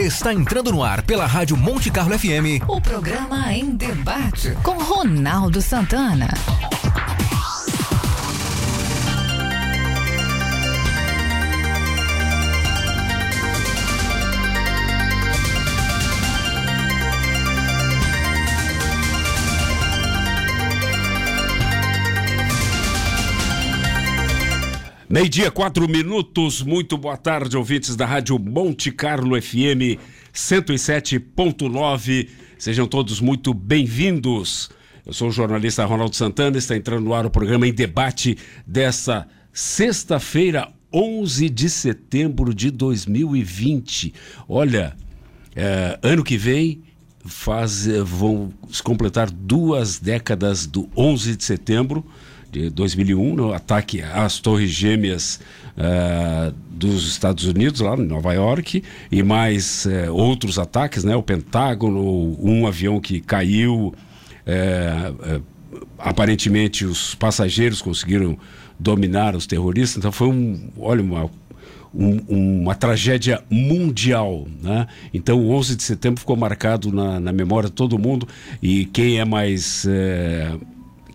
[0.00, 2.64] Está entrando no ar pela Rádio Monte Carlo FM.
[2.66, 6.28] O programa em debate com Ronaldo Santana.
[25.12, 26.62] Meio-dia, quatro minutos.
[26.62, 29.98] Muito boa tarde, ouvintes da Rádio Monte Carlo FM
[30.32, 32.28] 107.9.
[32.56, 34.70] Sejam todos muito bem-vindos.
[35.04, 36.58] Eu sou o jornalista Ronaldo Santana.
[36.58, 44.14] Está entrando no ar o programa em debate dessa sexta-feira, 11 de setembro de 2020.
[44.48, 44.96] Olha,
[45.56, 46.84] é, ano que vem
[47.26, 48.54] faz, vão
[48.84, 52.06] completar duas décadas do 11 de setembro
[52.50, 55.40] de 2001, no ataque às Torres Gêmeas
[55.76, 61.14] uh, dos Estados Unidos, lá em Nova York, e mais uh, outros ataques, né?
[61.14, 63.94] O Pentágono, um avião que caiu.
[64.46, 65.42] Uh,
[65.98, 68.36] aparentemente, os passageiros conseguiram
[68.78, 69.98] dominar os terroristas.
[69.98, 71.30] Então, foi um, olha, uma,
[71.94, 74.48] um, uma tragédia mundial.
[74.60, 74.88] Né?
[75.14, 78.26] Então, o 11 de setembro ficou marcado na, na memória de todo mundo.
[78.60, 79.86] E quem é mais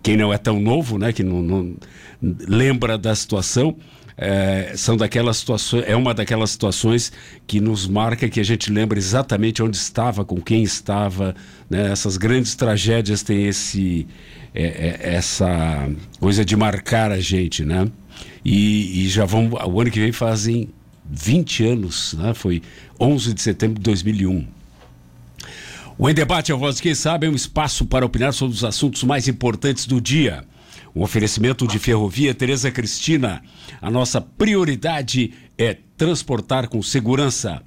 [0.02, 1.76] quem não é tão novo, né, que não, não
[2.20, 3.76] lembra da situação,
[4.16, 7.12] é, são daquelas situações, é uma daquelas situações
[7.46, 11.34] que nos marca que a gente lembra exatamente onde estava, com quem estava,
[11.68, 11.92] né?
[11.92, 14.06] Essas grandes tragédias têm esse,
[14.54, 17.86] é, é, essa coisa de marcar a gente, né?
[18.42, 20.70] E, e, já vão, o ano que vem fazem
[21.10, 22.32] 20 anos, né?
[22.32, 22.62] Foi
[22.98, 24.46] 11 de setembro de 2001.
[25.98, 28.62] O Em Debate, a voz de quem sabe, é um espaço para opinar sobre os
[28.62, 30.44] assuntos mais importantes do dia.
[30.94, 33.42] Um oferecimento de Ferrovia Tereza Cristina.
[33.80, 37.62] A nossa prioridade é transportar com segurança.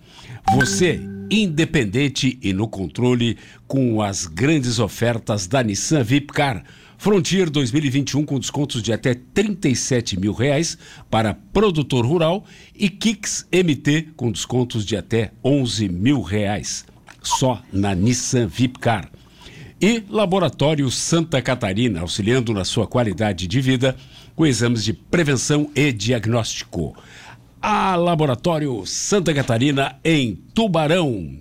[0.54, 3.36] Você, independente e no controle,
[3.68, 6.64] com as grandes ofertas da Nissan Vipcar.
[7.00, 10.78] Frontier 2021 com descontos de até 37 mil reais
[11.10, 12.46] para produtor rural
[12.76, 16.86] e Kicks MT com descontos de até 11 mil reais
[17.22, 19.10] só na Nissan Vipcar.
[19.82, 23.96] E Laboratório Santa Catarina, auxiliando na sua qualidade de vida
[24.36, 26.96] com exames de prevenção e diagnóstico.
[27.62, 31.40] A Laboratório Santa Catarina em Tubarão.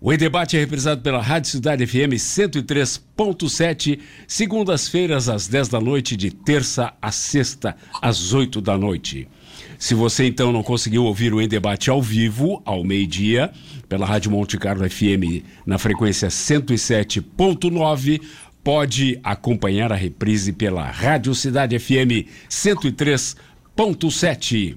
[0.00, 6.30] O debate é representado pela Rádio Cidade FM 103.7, segundas-feiras às 10 da noite, de
[6.30, 9.28] terça a sexta às 8 da noite.
[9.80, 13.50] Se você então não conseguiu ouvir o Em Debate ao vivo, ao meio-dia,
[13.88, 18.20] pela Rádio Monte Carlo FM na frequência 107.9,
[18.62, 24.76] pode acompanhar a reprise pela Rádio Cidade FM 103.7.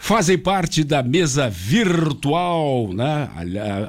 [0.00, 3.28] Fazem parte da mesa virtual, né?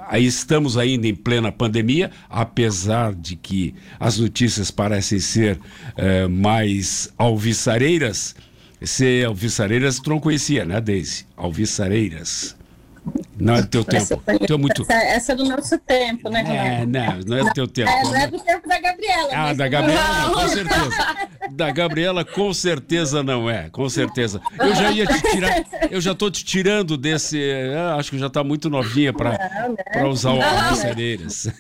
[0.08, 5.60] Aí estamos ainda em plena pandemia, apesar de que as notícias parecem ser
[5.96, 8.36] eh, mais alviçareiras
[8.82, 11.26] esse Alvissareiras tu não conhecia, né, Deise?
[11.36, 12.58] Alvissareiras.
[13.38, 14.22] Não é do teu tempo.
[14.28, 14.82] Essa, muito...
[14.82, 17.90] essa, essa, é do nosso tempo, né, É, não, não é do teu tempo.
[17.90, 19.30] É, não é do tempo da Gabriela.
[19.32, 21.18] Ah, da Gabriela, não, com certeza.
[21.52, 24.42] Da Gabriela, com certeza não é, com certeza.
[24.60, 27.40] Eu já ia te tirar, eu já estou te tirando desse.
[27.76, 30.04] Ah, acho que já está muito novinha para né?
[30.04, 31.48] usar o Alvissareiras.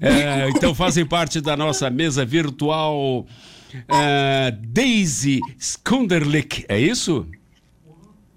[0.00, 3.26] É, então fazem parte da nossa mesa virtual.
[3.76, 7.26] Uh, Daisy Skunderlick, é isso?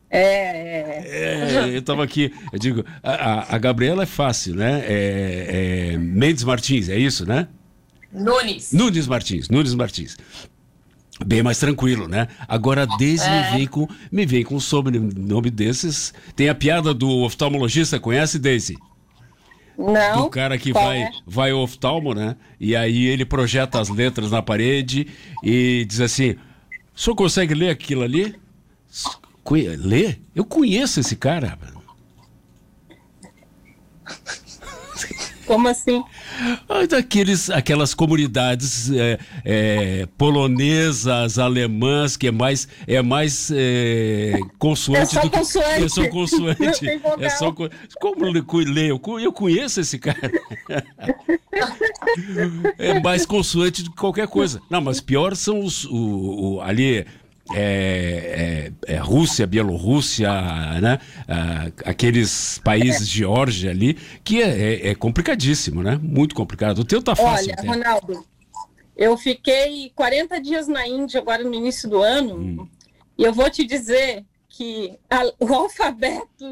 [0.09, 1.65] É, é.
[1.65, 4.83] é eu estava aqui, eu digo, a, a, Gabriela é fácil, né?
[4.85, 7.47] É, é, Mendes Martins, é isso, né?
[8.11, 8.71] Nunes.
[8.71, 10.15] Nunes Martins, Nunes Martins.
[11.25, 12.27] Bem mais tranquilo, né?
[12.47, 13.51] Agora, Daisy é.
[13.51, 16.13] me vem com me vem com um sobrenome desses.
[16.35, 18.77] Tem a piada do oftalmologista, conhece, Daisy?
[19.77, 20.23] Não.
[20.23, 21.11] Do cara que vai, é?
[21.25, 22.35] vai ao oftalmo, né?
[22.59, 25.07] E aí ele projeta as letras na parede
[25.43, 26.35] e diz assim:
[26.95, 28.35] o senhor consegue ler aquilo ali?
[29.77, 30.21] Ler?
[30.33, 31.57] Eu conheço esse cara.
[35.45, 36.03] Como assim?
[36.69, 45.17] Ah, Daqueles, aquelas comunidades é, é, polonesas, alemãs, que é mais, é mais é, consoante
[45.17, 45.37] É do que.
[45.37, 45.83] consoante.
[45.83, 46.85] É só consoante.
[47.19, 47.69] É só, co-
[47.99, 48.99] como leio?
[49.21, 50.19] Eu conheço esse cara.
[52.77, 54.61] é mais consoante do que qualquer coisa.
[54.69, 55.85] Não, mas pior são os.
[55.85, 57.05] O, o- ali.
[57.55, 60.29] É, é- é Rússia, Bielorrússia,
[60.81, 60.99] né?
[61.27, 65.99] Ah, aqueles países Geórgia ali, que é, é- é complicadíssimo, né?
[66.01, 66.79] Muito complicado.
[66.79, 67.45] O teu tá fácil.
[67.51, 67.67] Olha, até.
[67.67, 68.25] Ronaldo,
[68.95, 72.67] eu fiquei 40 dias na Índia agora no início do ano Hum.
[73.17, 76.45] e eu vou te dizer que a- o alfabeto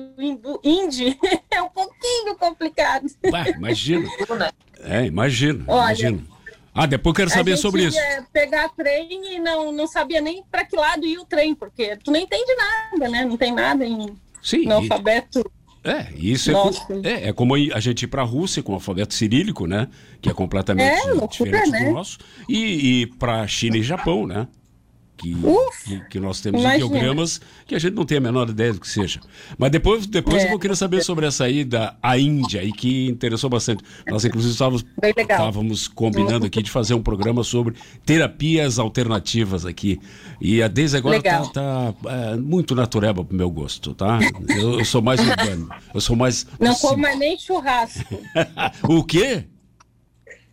[0.63, 1.17] hindi
[1.51, 3.05] é um pouquinho complicado.
[3.31, 4.07] Bah, imagina.
[4.39, 4.49] né?
[4.83, 6.27] É, imagino, Olha, imagino.
[6.73, 7.97] Ah, depois eu quero saber sobre isso.
[8.31, 12.11] pegar trem e não, não sabia nem para que lado ia o trem, porque tu
[12.11, 13.25] não entende nada, né?
[13.25, 15.43] Não tem nada em, Sim, no alfabeto.
[15.83, 16.85] é, isso é, Nossa.
[16.85, 19.89] co- é, é como a gente ir para a Rússia com o alfabeto cirílico, né?
[20.21, 21.85] Que é completamente É, loucura, diferente né?
[21.87, 22.17] do nosso.
[22.47, 24.47] E, e para China e Japão, né?
[25.21, 26.83] Que, Uf, que, nós temos imagina.
[26.83, 29.19] ideogramas que a gente não tem a menor ideia do que seja.
[29.55, 30.45] Mas depois, depois É.
[30.47, 33.83] eu vou querer saber sobre essa ida à Índia, e que interessou bastante.
[34.07, 34.83] Nós, inclusive, estávamos,
[35.15, 39.99] estávamos combinando aqui de fazer um programa sobre terapias alternativas aqui.
[40.41, 41.93] E a Deise agora está
[42.41, 44.17] muito natureba pro meu gosto, tá?
[44.49, 45.69] Eu, eu sou mais urbano.
[45.93, 46.47] Eu sou mais.
[46.59, 48.17] não como mais nem churrasco.
[48.89, 49.45] o quê?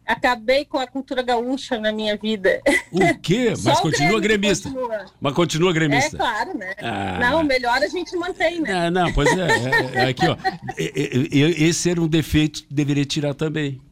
[0.08, 2.62] Acabei com a cultura gaúcha na minha vida.
[2.90, 3.52] O quê?
[3.62, 4.70] Mas continua gremista.
[4.70, 5.04] continua.
[5.20, 6.16] Mas continua É gremista.
[6.16, 6.72] claro, né?
[6.80, 7.18] Ah.
[7.20, 8.86] Não, melhor a gente mantém, né?
[8.86, 10.34] Ah, não, pois é, é, é aqui, ó.
[10.78, 13.82] Esse era um defeito que deveria tirar também.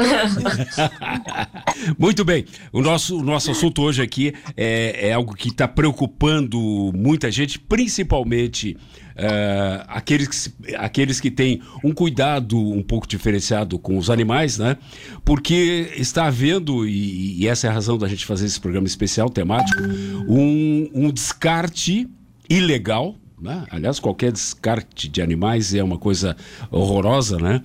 [1.98, 2.46] Muito bem.
[2.72, 6.58] O nosso, o nosso assunto hoje aqui é, é algo que está preocupando
[6.94, 8.76] muita gente, principalmente
[9.22, 14.78] eh, aqueles, que, aqueles que têm um cuidado um pouco diferenciado com os animais, né?
[15.24, 19.28] Porque está havendo, e, e essa é a razão da gente fazer esse programa especial
[19.28, 19.82] temático,
[20.26, 22.08] um, um descarte
[22.48, 23.64] ilegal né?
[23.70, 26.36] Aliás, qualquer descarte de animais é uma coisa
[26.70, 27.62] horrorosa, né?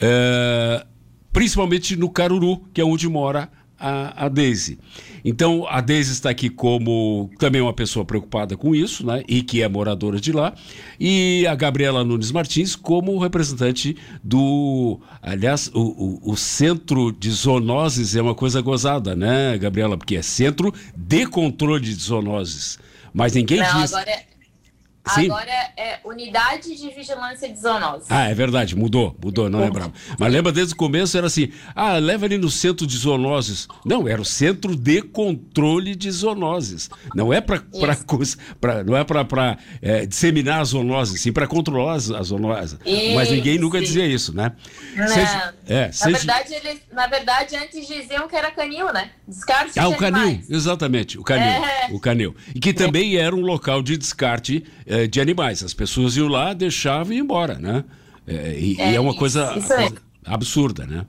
[0.00, 0.86] É,
[1.32, 4.78] principalmente no Caruru, que é onde mora a, a Daisy.
[5.24, 9.22] Então, a Daisy está aqui como também uma pessoa preocupada com isso, né?
[9.28, 10.54] E que é moradora de lá.
[10.98, 15.00] E a Gabriela Nunes Martins como representante do...
[15.22, 19.96] Aliás, o, o, o Centro de Zoonoses é uma coisa gozada, né, Gabriela?
[19.96, 22.78] Porque é Centro de Controle de Zoonoses.
[23.12, 23.92] Mas ninguém Não, diz...
[23.92, 24.24] agora é,
[25.08, 25.26] Sim.
[25.26, 28.06] agora é Unidade de Vigilância de Zoonose.
[28.08, 29.92] Ah, é verdade, mudou, mudou, não lembrava.
[30.18, 33.68] Mas lembra desde o começo era assim: ah, leva ali no centro de zoonoses.
[33.84, 36.90] Não, era o centro de controle de zoonoses.
[37.14, 37.62] Não é para
[38.84, 39.58] não é para
[40.08, 42.78] disseminar as zoonoses, sim para controlar as, as zoonoses.
[43.14, 43.84] Mas ninguém nunca sim.
[43.84, 44.52] dizia isso, né?
[44.96, 45.08] Não.
[45.08, 49.10] Seja- é, na, verdade, eles, na verdade, antes diziam que era canil, né?
[49.26, 51.88] Descarte Ah, o canil, exatamente, o canil, É.
[51.92, 52.34] o canil.
[52.54, 54.64] E que também era um local de descarte
[55.02, 55.62] eh, de animais.
[55.62, 57.84] As pessoas iam lá, deixavam e iam embora, né?
[58.26, 61.06] Eh, e, e É, é uma coisa, isso coisa absurda, né?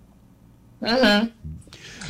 [0.82, 1.32] Uhum.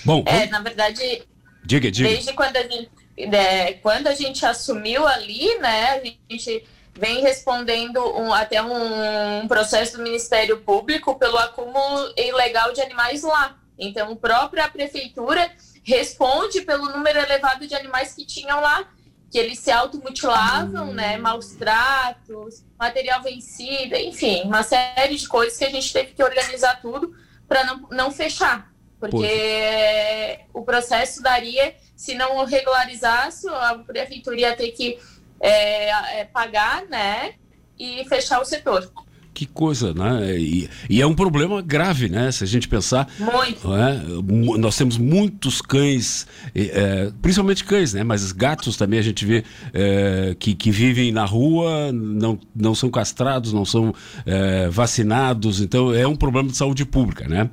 [0.06, 1.24] Bom, É, vamos- na verdade,
[1.64, 2.10] diga, diga.
[2.10, 6.64] desde quando a gente, é, quando a gente assumiu ali, né, a gente
[6.98, 13.58] vem respondendo um- até um processo do Ministério Público pelo acúmulo ilegal de animais lá.
[13.78, 15.50] Então, a própria prefeitura
[15.84, 18.86] responde pelo número elevado de animais que tinham lá,
[19.30, 25.66] que eles se automutilavam, né, maus tratos, material vencido, enfim, uma série de coisas que
[25.66, 27.16] a gente teve que organizar tudo
[27.48, 28.72] para não, não fechar.
[29.00, 35.00] Porque o processo daria, se não regularizasse, a prefeitura ia ter que
[35.40, 37.36] é, é, pagar, né?
[37.78, 38.92] E fechar o setor.
[39.40, 40.38] Que coisa, né?
[40.38, 42.30] E, e é um problema grave, né?
[42.30, 43.74] Se a gente pensar, Muito.
[43.74, 44.02] é?
[44.58, 48.04] Nós temos muitos cães, eh, principalmente cães, né?
[48.04, 52.90] Mas gatos também a gente vê eh, que, que vivem na rua, não, não são
[52.92, 57.50] castrados, não são eh, vacinados, então é um problema de saúde pública, né?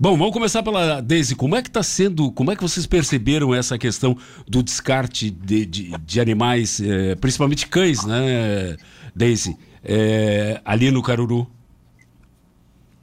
[0.00, 1.36] Bom, vamos começar pela Deise.
[1.36, 4.16] Como é que está sendo, como é que vocês perceberam essa questão
[4.48, 8.76] do descarte de, de, de animais, eh, principalmente cães, né,
[9.14, 9.56] Deise?
[9.84, 11.50] Eh, ali no Caruru.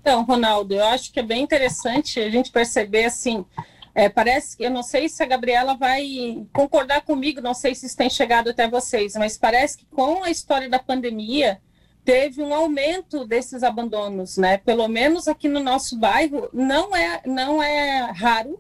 [0.02, 3.46] Então, Ronaldo, eu acho que é bem interessante a gente perceber assim.
[3.94, 7.88] é, parece que eu não sei se a Gabriela vai concordar comigo, não sei se
[7.88, 11.60] isso tem chegado até vocês, mas parece que com a história da pandemia
[12.06, 14.60] teve um aumento desses abandonos, né?
[14.60, 18.58] Pelo menos aqui no nosso bairro não é não é raro,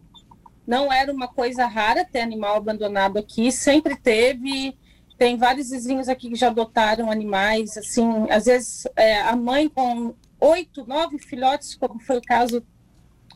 [0.65, 4.75] não era uma coisa rara ter animal abandonado aqui, sempre teve.
[5.17, 10.13] Tem vários vizinhos aqui que já adotaram animais, assim, às vezes é, a mãe com
[10.39, 12.63] oito, nove filhotes, como foi o caso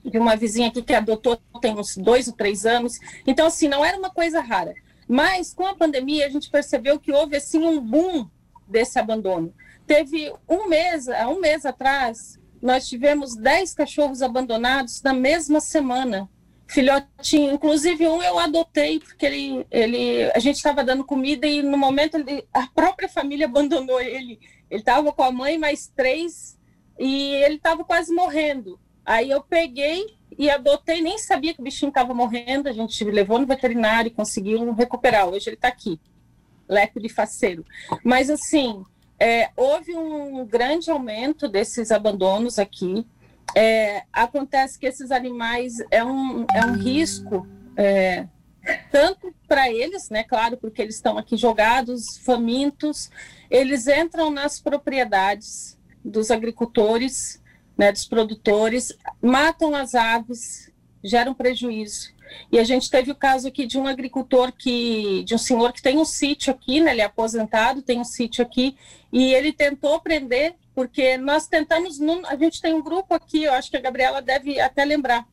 [0.03, 2.99] de uma vizinha aqui que adotou tem uns dois ou três anos.
[3.25, 4.73] Então, assim, não era uma coisa rara.
[5.07, 8.27] Mas com a pandemia a gente percebeu que houve assim um boom
[8.67, 9.53] desse abandono.
[9.85, 16.29] Teve um mês, um mês atrás, nós tivemos dez cachorros abandonados na mesma semana.
[16.71, 21.77] Filhotinho, inclusive um eu adotei porque ele, ele a gente estava dando comida e no
[21.77, 24.39] momento ele, a própria família abandonou ele.
[24.69, 26.57] Ele estava com a mãe mais três
[26.97, 28.79] e ele estava quase morrendo.
[29.05, 30.05] Aí eu peguei
[30.37, 34.13] e adotei, nem sabia que o bichinho estava morrendo, a gente levou no veterinário e
[34.13, 35.27] conseguiu recuperar.
[35.27, 35.99] Hoje ele está aqui,
[36.69, 37.65] leco de faceiro.
[38.03, 38.85] Mas, assim,
[39.19, 43.05] é, houve um grande aumento desses abandonos aqui.
[43.55, 48.27] É, acontece que esses animais é um, é um risco, é,
[48.91, 53.09] tanto para eles, né, claro, porque eles estão aqui jogados, famintos,
[53.49, 57.41] eles entram nas propriedades dos agricultores
[57.77, 60.71] né, dos produtores, matam as aves,
[61.03, 62.13] geram prejuízo.
[62.51, 65.81] E a gente teve o caso aqui de um agricultor que, de um senhor que
[65.81, 68.77] tem um sítio aqui, né, ele é aposentado, tem um sítio aqui,
[69.11, 73.69] e ele tentou prender, porque nós tentamos, a gente tem um grupo aqui, eu acho
[73.69, 75.27] que a Gabriela deve até lembrar,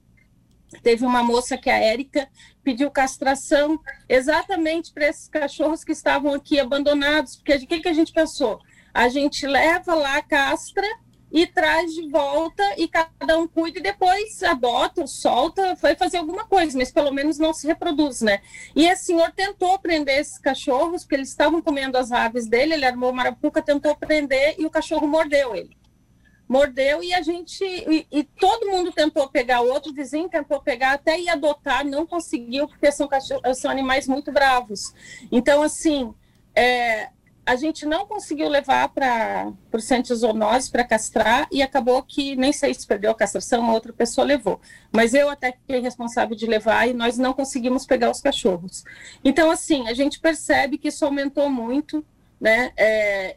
[0.82, 2.28] teve uma moça que é a Érica
[2.62, 7.94] pediu castração exatamente para esses cachorros que estavam aqui abandonados, porque o que, que a
[7.94, 8.60] gente pensou?
[8.92, 10.86] A gente leva lá castra,
[11.30, 16.44] e traz de volta e cada um cuida e depois adota, solta, vai fazer alguma
[16.44, 18.40] coisa, mas pelo menos não se reproduz, né?
[18.74, 22.86] E esse senhor tentou prender esses cachorros, porque eles estavam comendo as aves dele, ele
[22.86, 25.76] armou uma arapuca, tentou prender e o cachorro mordeu ele.
[26.48, 30.92] Mordeu e a gente, e, e todo mundo tentou pegar, o outro vizinho tentou pegar,
[30.92, 34.94] até ir adotar, não conseguiu, porque são, cachorros, são animais muito bravos.
[35.30, 36.14] Então, assim,
[36.54, 37.10] é,
[37.48, 42.36] a gente não conseguiu levar para o centro de zoonose para castrar e acabou que
[42.36, 44.60] nem sei se perdeu a castração, outra pessoa levou.
[44.92, 48.84] Mas eu até fiquei responsável de levar e nós não conseguimos pegar os cachorros.
[49.24, 52.04] Então, assim, a gente percebe que isso aumentou muito,
[52.38, 52.70] né?
[52.76, 53.36] É,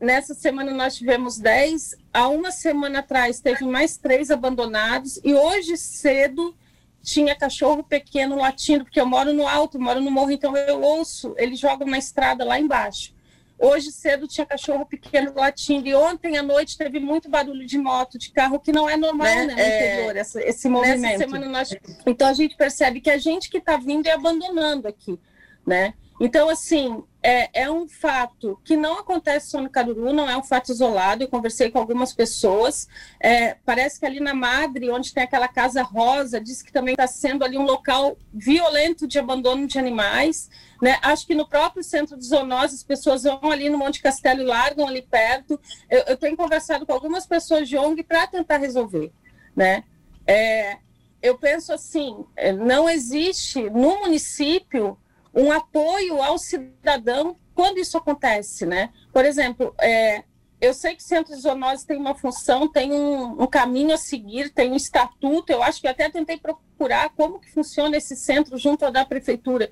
[0.00, 5.76] nessa semana nós tivemos 10, há uma semana atrás teve mais três abandonados e hoje
[5.76, 6.56] cedo
[7.02, 11.34] tinha cachorro pequeno latindo, porque eu moro no alto, moro no morro, então eu ouço,
[11.36, 13.12] eles jogam na estrada lá embaixo.
[13.58, 18.18] Hoje cedo tinha cachorro pequeno latindo e ontem à noite teve muito barulho de moto,
[18.18, 21.26] de carro, que não é normal né, né no é, interior, essa, esse movimento.
[21.48, 21.74] Nós...
[22.04, 25.18] Então a gente percebe que a gente que está vindo é abandonando aqui,
[25.66, 25.94] né?
[26.24, 30.42] Então, assim, é, é, um fato que não acontece só no Caruru, não é um
[30.44, 31.24] fato isolado.
[31.24, 32.86] Eu conversei com algumas pessoas.
[33.18, 37.08] É, parece que ali na Madre, onde tem aquela casa rosa, diz que também está
[37.08, 40.48] sendo ali um local violento de abandono de animais.
[40.80, 40.96] Né?
[41.02, 44.44] Acho que no próprio centro de zoonose, as pessoas vão ali no Monte Castelo e
[44.44, 45.58] largam ali perto.
[45.90, 49.12] Eu, eu tenho conversado com algumas pessoas de ONG para tentar resolver.
[49.56, 49.82] Né?
[50.24, 50.78] É,
[51.20, 54.96] eu penso assim: é, não existe no município
[55.34, 58.90] um apoio ao cidadão quando isso acontece, né?
[59.12, 60.24] Por exemplo, é,
[60.62, 64.50] eu sei que centro de zoonose tem uma função, tem um, um, caminho a seguir,
[64.50, 65.50] tem um estatuto.
[65.50, 69.70] Eu acho que até tentei procurar como que funciona esse centro junto da prefeitura,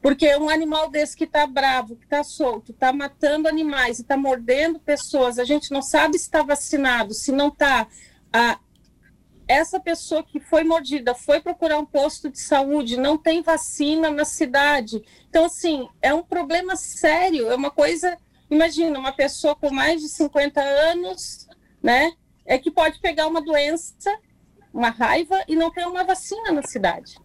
[0.00, 4.80] porque um animal desse que está bravo, que está solto, está matando animais está mordendo
[4.80, 7.86] pessoas, a gente não sabe se está vacinado, se não está
[9.52, 14.24] essa pessoa que foi mordida foi procurar um posto de saúde, não tem vacina na
[14.24, 15.02] cidade.
[15.28, 18.16] Então, assim, é um problema sério, é uma coisa.
[18.50, 21.46] Imagina, uma pessoa com mais de 50 anos,
[21.82, 22.12] né,
[22.44, 24.10] é que pode pegar uma doença,
[24.72, 27.16] uma raiva, e não ter uma vacina na cidade.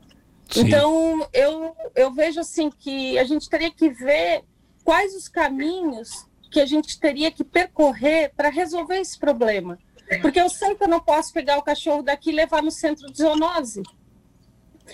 [0.49, 0.61] Sim.
[0.61, 4.43] Então, eu, eu vejo assim que a gente teria que ver
[4.83, 9.77] quais os caminhos que a gente teria que percorrer para resolver esse problema.
[10.21, 13.11] Porque eu sei que eu não posso pegar o cachorro daqui e levar no centro
[13.11, 13.83] de zoonose.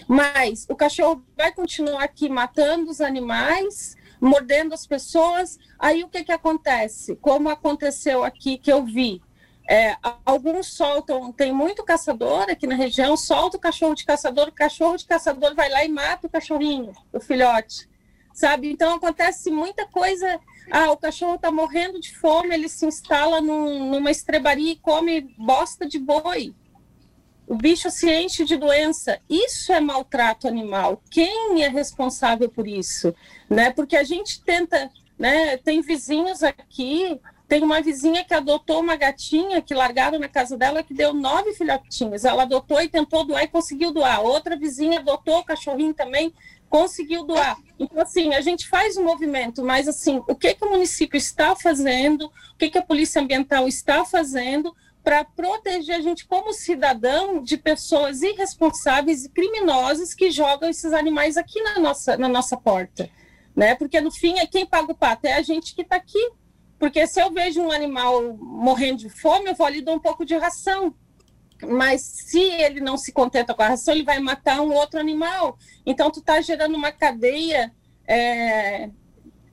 [0.08, 5.60] Mas o cachorro vai continuar aqui matando os animais, mordendo as pessoas.
[5.78, 7.16] Aí o que, que acontece?
[7.18, 9.22] Como aconteceu aqui que eu vi,
[9.70, 14.52] é, alguns soltam, tem muito caçador aqui na região, solta o cachorro de caçador, o
[14.52, 17.88] cachorro de caçador vai lá e mata o cachorrinho, o filhote,
[18.34, 18.72] sabe?
[18.72, 20.40] Então acontece muita coisa
[20.72, 25.22] ah, o cachorro está morrendo de fome, ele se instala num, numa estrebaria e come
[25.38, 26.56] bosta de boi.
[27.46, 29.20] O bicho se enche de doença.
[29.30, 31.02] Isso é maltrato animal.
[31.12, 33.14] Quem é responsável por isso?
[33.50, 33.72] Né?
[33.72, 35.58] Porque a gente tenta, né?
[35.58, 37.20] Tem vizinhos aqui,
[37.54, 41.54] tem uma vizinha que adotou uma gatinha que largaram na casa dela que deu nove
[41.54, 42.26] filhotinhos.
[42.26, 44.22] Ela adotou e tentou doar e conseguiu doar.
[44.22, 46.34] Outra vizinha adotou o cachorrinho também,
[46.68, 47.56] conseguiu doar.
[47.78, 51.56] Então, assim, a gente faz um movimento, mas, assim, o que, que o município está
[51.56, 57.44] fazendo, o que, que a Polícia Ambiental está fazendo para proteger a gente como cidadão
[57.44, 63.08] de pessoas irresponsáveis e criminosas que jogam esses animais aqui na nossa, na nossa porta,
[63.56, 63.76] né?
[63.76, 66.32] Porque no fim é quem paga o pato é a gente que está aqui.
[66.80, 70.26] Porque se eu vejo um animal morrendo de fome, eu vou ali dar um pouco
[70.26, 70.94] de ração.
[71.66, 75.58] Mas se ele não se contenta com a ração, ele vai matar um outro animal.
[75.86, 77.72] Então tu está gerando uma cadeia
[78.06, 78.90] é,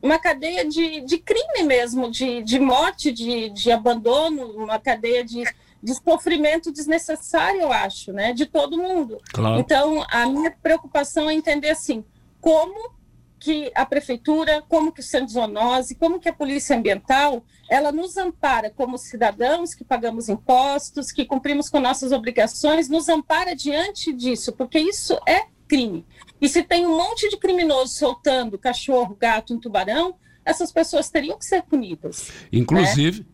[0.02, 5.44] uma cadeia de, de crime mesmo, de, de morte, de, de abandono, uma cadeia de,
[5.82, 9.18] de sofrimento desnecessário, eu acho, né, de todo mundo.
[9.32, 9.60] Claro.
[9.60, 12.04] Então, a minha preocupação é entender assim,
[12.40, 12.92] como
[13.40, 18.68] que a prefeitura, como que o Zoonose, como que a Polícia Ambiental, ela nos ampara
[18.68, 24.78] como cidadãos que pagamos impostos, que cumprimos com nossas obrigações, nos ampara diante disso, porque
[24.78, 26.04] isso é crime.
[26.38, 31.38] E se tem um monte de criminosos soltando cachorro, gato, um tubarão, essas pessoas teriam
[31.38, 32.30] que ser punidas.
[32.52, 33.26] Inclusive, né?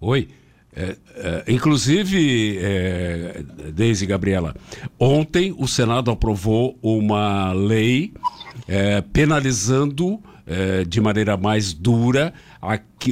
[0.00, 0.28] oi.
[0.74, 3.42] É, é, inclusive, é,
[3.74, 4.54] Deise Gabriela,
[4.98, 8.12] ontem o Senado aprovou uma lei
[8.68, 12.32] é, penalizando é, de maneira mais dura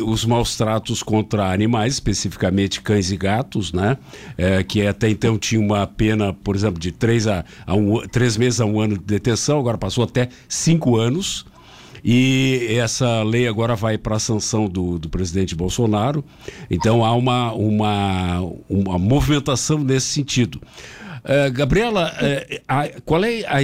[0.04, 3.96] os maus tratos contra animais, especificamente cães e gatos, né?
[4.36, 8.36] É, que até então tinha uma pena, por exemplo, de três, a, a um, três
[8.36, 11.46] meses a um ano de detenção, agora passou até cinco anos.
[12.04, 16.24] E essa lei agora vai para a sanção do, do, presidente Bolsonaro.
[16.70, 20.60] Então há uma, uma, uma movimentação nesse sentido.
[21.24, 23.58] Uh, Gabriela, uh, a, qual é a,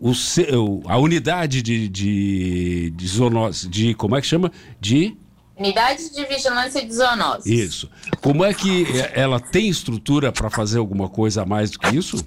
[0.00, 4.50] o, a unidade de, de, de zoonose, de como é que chama?
[4.80, 5.16] De
[5.60, 7.44] Unidade de Vigilância de Zoonoses.
[7.44, 7.90] Isso.
[8.22, 12.24] Como é que ela tem estrutura para fazer alguma coisa a mais do que isso?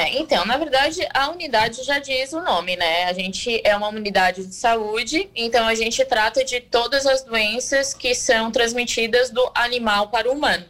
[0.00, 3.04] É, então, na verdade, a unidade já diz o nome, né?
[3.04, 7.92] A gente é uma unidade de saúde, então a gente trata de todas as doenças
[7.92, 10.64] que são transmitidas do animal para o humano.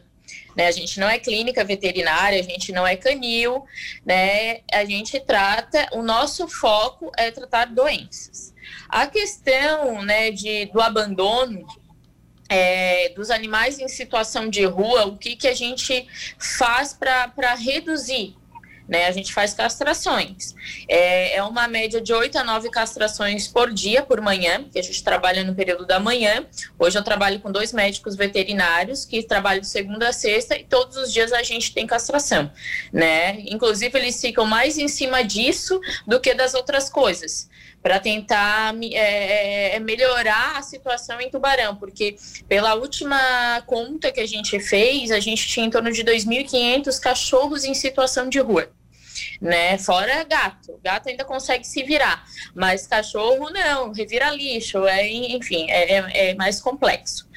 [0.57, 0.67] Né?
[0.67, 3.65] A gente não é clínica veterinária, a gente não é canil,
[4.05, 4.63] né?
[4.73, 8.53] A gente trata, o nosso foco é tratar doenças.
[8.89, 11.65] A questão, né, de, do abandono
[12.49, 16.05] é, dos animais em situação de rua, o que, que a gente
[16.37, 18.40] faz para reduzir
[18.91, 19.07] né?
[19.07, 20.53] A gente faz castrações.
[20.89, 24.83] É, é uma média de 8 a 9 castrações por dia, por manhã, que a
[24.83, 26.45] gente trabalha no período da manhã.
[26.77, 30.97] Hoje eu trabalho com dois médicos veterinários que trabalham de segunda a sexta e todos
[30.97, 32.51] os dias a gente tem castração,
[32.93, 33.39] né?
[33.47, 37.49] Inclusive, eles ficam mais em cima disso do que das outras coisas
[37.81, 42.17] para tentar é, é, melhorar a situação em Tubarão, porque
[42.49, 47.65] pela última conta que a gente fez, a gente tinha em torno de 2.500 cachorros
[47.65, 48.69] em situação de rua
[49.41, 49.79] né?
[49.79, 50.79] Fora gato.
[50.83, 56.35] Gato ainda consegue se virar, mas cachorro não, revira lixo, é, enfim, é, é, é
[56.35, 57.29] mais complexo.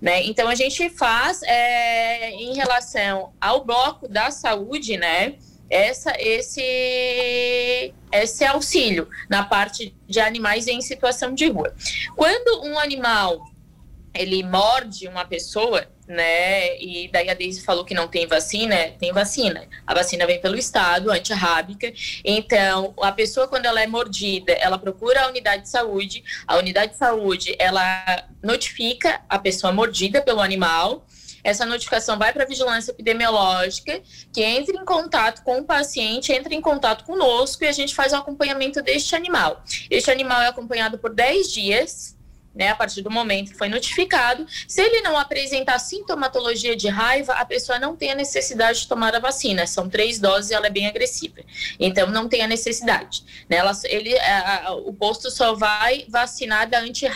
[0.00, 0.24] Né?
[0.24, 5.34] Então a gente faz é, em relação ao bloco da saúde, né?
[5.70, 11.74] Essa, esse, esse auxílio na parte de animais em situação de rua.
[12.14, 13.40] Quando um animal
[14.14, 16.78] ele morde uma pessoa, né?
[16.78, 19.66] E daí a Deise falou que não tem vacina, tem vacina.
[19.86, 21.92] A vacina vem pelo Estado, antirrábica.
[22.24, 26.22] Então, a pessoa, quando ela é mordida, ela procura a unidade de saúde.
[26.46, 31.06] A unidade de saúde, ela notifica a pessoa mordida pelo animal.
[31.42, 34.00] Essa notificação vai para a vigilância epidemiológica,
[34.32, 38.12] que entra em contato com o paciente, entra em contato conosco e a gente faz
[38.12, 39.64] o acompanhamento deste animal.
[39.90, 42.16] Este animal é acompanhado por 10 dias
[42.54, 44.46] né, a partir do momento que foi notificado.
[44.68, 49.14] Se ele não apresentar sintomatologia de raiva, a pessoa não tem a necessidade de tomar
[49.14, 49.66] a vacina.
[49.66, 51.40] São três doses e ela é bem agressiva.
[51.78, 53.24] Então, não tem a necessidade.
[53.48, 53.56] Né?
[53.56, 57.06] Ela, ele, a, o posto só vai vacinar da, anti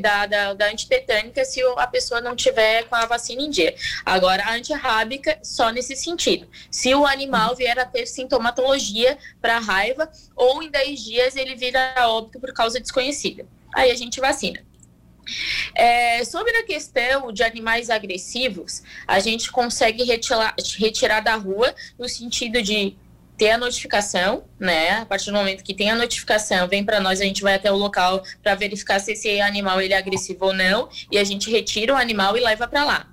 [0.00, 3.74] da, da, da antitetânica se a pessoa não tiver com a vacina em dia.
[4.04, 6.46] Agora, a antirrábica, só nesse sentido.
[6.70, 11.94] Se o animal vier a ter sintomatologia para raiva, ou em 10 dias ele vira
[12.08, 13.46] óbito por causa desconhecida.
[13.74, 14.60] Aí a gente vacina.
[15.74, 22.08] É, sobre a questão de animais agressivos, a gente consegue retirar, retirar da rua no
[22.08, 22.96] sentido de
[23.36, 24.90] ter a notificação, né?
[24.90, 27.70] A partir do momento que tem a notificação, vem para nós, a gente vai até
[27.70, 31.50] o local para verificar se esse animal ele é agressivo ou não, e a gente
[31.50, 33.08] retira o animal e leva para lá.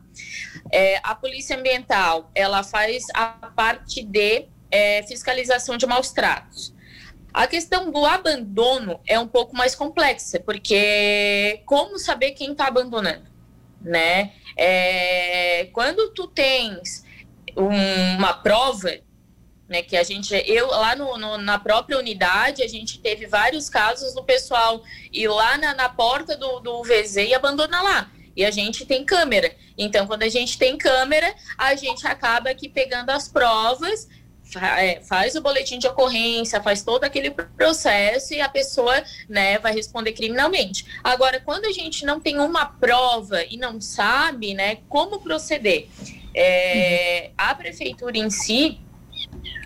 [0.72, 6.74] É, a polícia ambiental, ela faz a parte de é, fiscalização de maus tratos.
[7.34, 13.30] A questão do abandono é um pouco mais complexa, porque como saber quem está abandonando,
[13.82, 14.34] né?
[14.58, 17.06] É, quando tu tens
[17.56, 18.92] uma prova,
[19.68, 23.70] né, que a gente, eu lá no, no, na própria unidade, a gente teve vários
[23.70, 28.12] casos do pessoal ir lá na, na porta do, do VZ e abandonar lá.
[28.36, 29.54] E a gente tem câmera.
[29.78, 34.08] Então, quando a gente tem câmera, a gente acaba aqui pegando as provas
[35.04, 40.14] faz o boletim de ocorrência, faz todo aquele processo e a pessoa né, vai responder
[40.14, 40.86] criminalmente.
[41.04, 45.88] Agora, quando a gente não tem uma prova e não sabe né, como proceder,
[46.36, 48.80] é, a prefeitura em si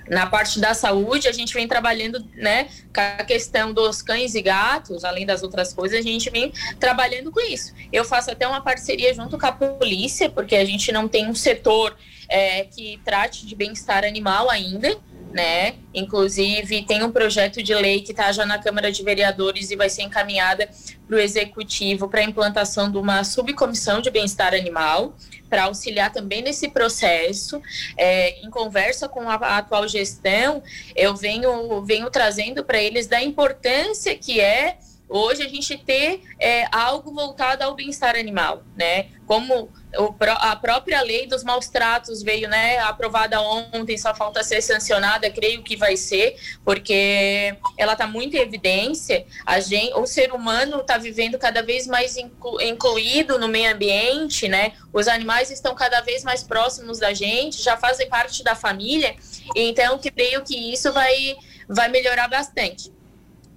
[0.09, 4.41] na parte da saúde, a gente vem trabalhando, né, com a questão dos cães e
[4.41, 7.73] gatos, além das outras coisas, a gente vem trabalhando com isso.
[7.91, 11.35] Eu faço até uma parceria junto com a polícia, porque a gente não tem um
[11.35, 11.95] setor
[12.29, 14.97] é, que trate de bem-estar animal ainda,
[15.35, 15.75] né?
[15.93, 19.89] Inclusive, tem um projeto de lei que está já na Câmara de Vereadores e vai
[19.89, 20.69] ser encaminhada
[21.05, 25.13] para o Executivo para a implantação de uma subcomissão de bem-estar animal,
[25.49, 27.61] para auxiliar também nesse processo.
[27.97, 30.61] É, em conversa com a, a, atual gestão,
[30.95, 36.65] eu venho, venho trazendo para eles da importância que é hoje a gente ter é,
[36.71, 39.07] algo voltado ao bem-estar animal, né?
[39.25, 44.61] Como o, a própria lei dos maus tratos veio, né, aprovada ontem, só falta ser
[44.61, 49.25] sancionada, creio que vai ser, porque ela está muito em evidência.
[49.45, 54.47] A gente, o ser humano está vivendo cada vez mais inclu, incluído no meio ambiente,
[54.47, 54.73] né?
[54.93, 59.15] Os animais estão cada vez mais próximos da gente, já fazem parte da família.
[59.55, 61.35] Então, creio que isso vai
[61.67, 62.93] vai melhorar bastante.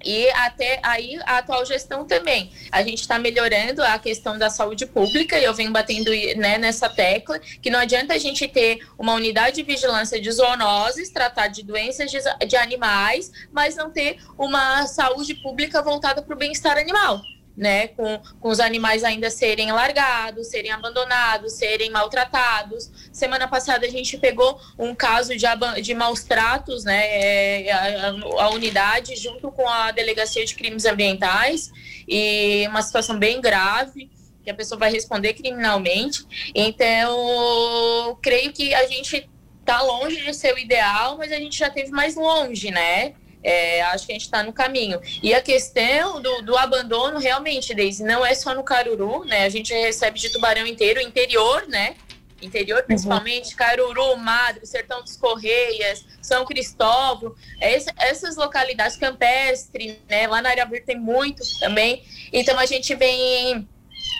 [0.04, 2.50] E até aí a atual gestão também.
[2.70, 6.88] A gente está melhorando a questão da saúde pública e eu venho batendo né, nessa
[6.88, 11.62] tecla que não adianta a gente ter uma unidade de vigilância de zoonoses, tratar de
[11.62, 17.20] doenças de, de animais, mas não ter uma saúde pública voltada para o bem-estar animal
[17.58, 22.88] né, com, com os animais ainda serem largados, serem abandonados, serem maltratados.
[23.12, 25.44] Semana passada a gente pegou um caso de,
[25.82, 31.72] de maus tratos, né, é, a, a, unidade junto com a Delegacia de Crimes Ambientais,
[32.06, 34.08] e uma situação bem grave,
[34.44, 36.24] que a pessoa vai responder criminalmente.
[36.54, 39.28] Então, creio que a gente
[39.60, 43.14] está longe de ser o ideal, mas a gente já teve mais longe, né?
[43.48, 45.00] É, acho que a gente está no caminho.
[45.22, 49.44] E a questão do, do abandono, realmente, Deise, não é só no Caruru, né?
[49.44, 51.96] A gente recebe de tubarão inteiro, interior, né?
[52.42, 53.56] Interior, principalmente, uhum.
[53.56, 60.26] Caruru, Madre, Sertão dos Correias, São Cristóvão, essa, essas localidades campestre, né?
[60.26, 62.04] Lá na área verde tem muito também.
[62.30, 63.66] Então a gente vem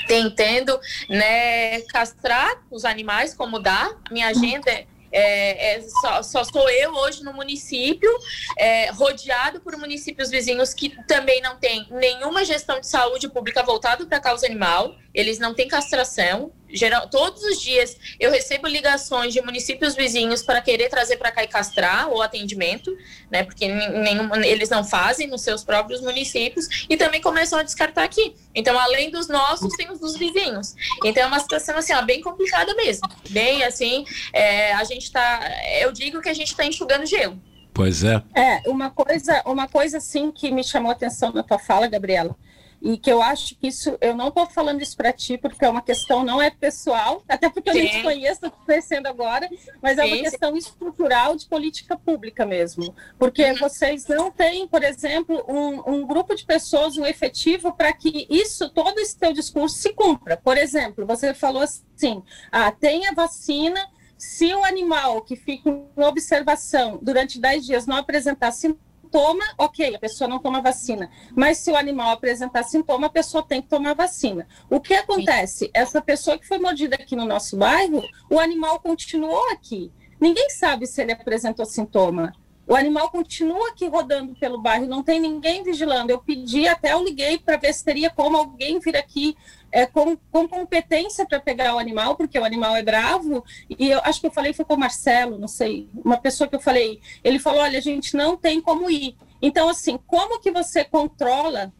[0.06, 3.94] tentando né, castrar os animais como dá.
[4.10, 4.86] Minha agenda é
[5.18, 8.10] é, é, só, só, sou eu hoje no município,
[8.56, 14.06] é, rodeado por municípios vizinhos que também não têm nenhuma gestão de saúde pública voltada
[14.06, 16.52] para a causa animal, eles não têm castração.
[16.70, 21.42] Geral, todos os dias eu recebo ligações de municípios vizinhos para querer trazer para cá
[21.42, 22.96] e castrar o atendimento,
[23.30, 23.42] né?
[23.42, 28.36] Porque nenhum, eles não fazem nos seus próprios municípios e também começam a descartar aqui.
[28.54, 30.74] Então, além dos nossos, tem os dos vizinhos.
[31.04, 33.08] Então, é uma situação assim, ó, bem complicada mesmo.
[33.30, 35.40] Bem assim, é, a gente está.
[35.80, 37.40] Eu digo que a gente está enxugando gelo.
[37.74, 38.22] Pois é.
[38.36, 42.36] É, uma coisa, uma coisa assim que me chamou a atenção na tua fala, Gabriela
[42.80, 45.68] e que eu acho que isso, eu não estou falando isso para ti, porque é
[45.68, 47.78] uma questão, não é pessoal, até porque Sim.
[47.78, 49.48] eu nem te conheço, estou conhecendo agora,
[49.82, 52.94] mas é uma questão estrutural de política pública mesmo.
[53.18, 53.58] Porque uhum.
[53.58, 58.68] vocês não têm, por exemplo, um, um grupo de pessoas, um efetivo, para que isso,
[58.70, 60.36] todo esse teu discurso se cumpra.
[60.36, 65.88] Por exemplo, você falou assim, ah, tem a vacina, se o animal que fica em
[65.96, 71.10] observação durante 10 dias não apresentar sintomas, sintoma, ok, a pessoa não toma vacina.
[71.34, 74.46] Mas se o animal apresentar sintoma, a pessoa tem que tomar vacina.
[74.68, 75.70] O que acontece?
[75.72, 79.90] Essa pessoa que foi mordida aqui no nosso bairro, o animal continuou aqui.
[80.20, 82.32] Ninguém sabe se ele apresentou sintoma.
[82.68, 86.12] O animal continua aqui rodando pelo bairro, não tem ninguém vigilando.
[86.12, 89.34] Eu pedi, até eu liguei para ver se teria como alguém vir aqui
[89.72, 94.00] é, com, com competência para pegar o animal, porque o animal é bravo, e eu
[94.04, 97.00] acho que eu falei, foi com o Marcelo, não sei, uma pessoa que eu falei,
[97.24, 99.16] ele falou, olha, a gente não tem como ir.
[99.40, 101.72] Então, assim, como que você controla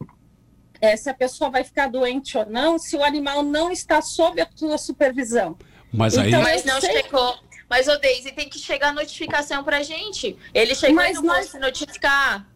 [0.81, 4.41] é, se a pessoa vai ficar doente ou não, se o animal não está sob
[4.41, 5.55] a sua supervisão?
[5.91, 6.29] Mas aí...
[6.29, 7.03] Então, Mas não sei...
[7.03, 7.48] chegou...
[7.69, 10.35] Mas, ô Deise, tem que chegar a notificação para gente.
[10.53, 11.53] Ele chegou Mas e não nós...
[11.53, 12.47] notificar.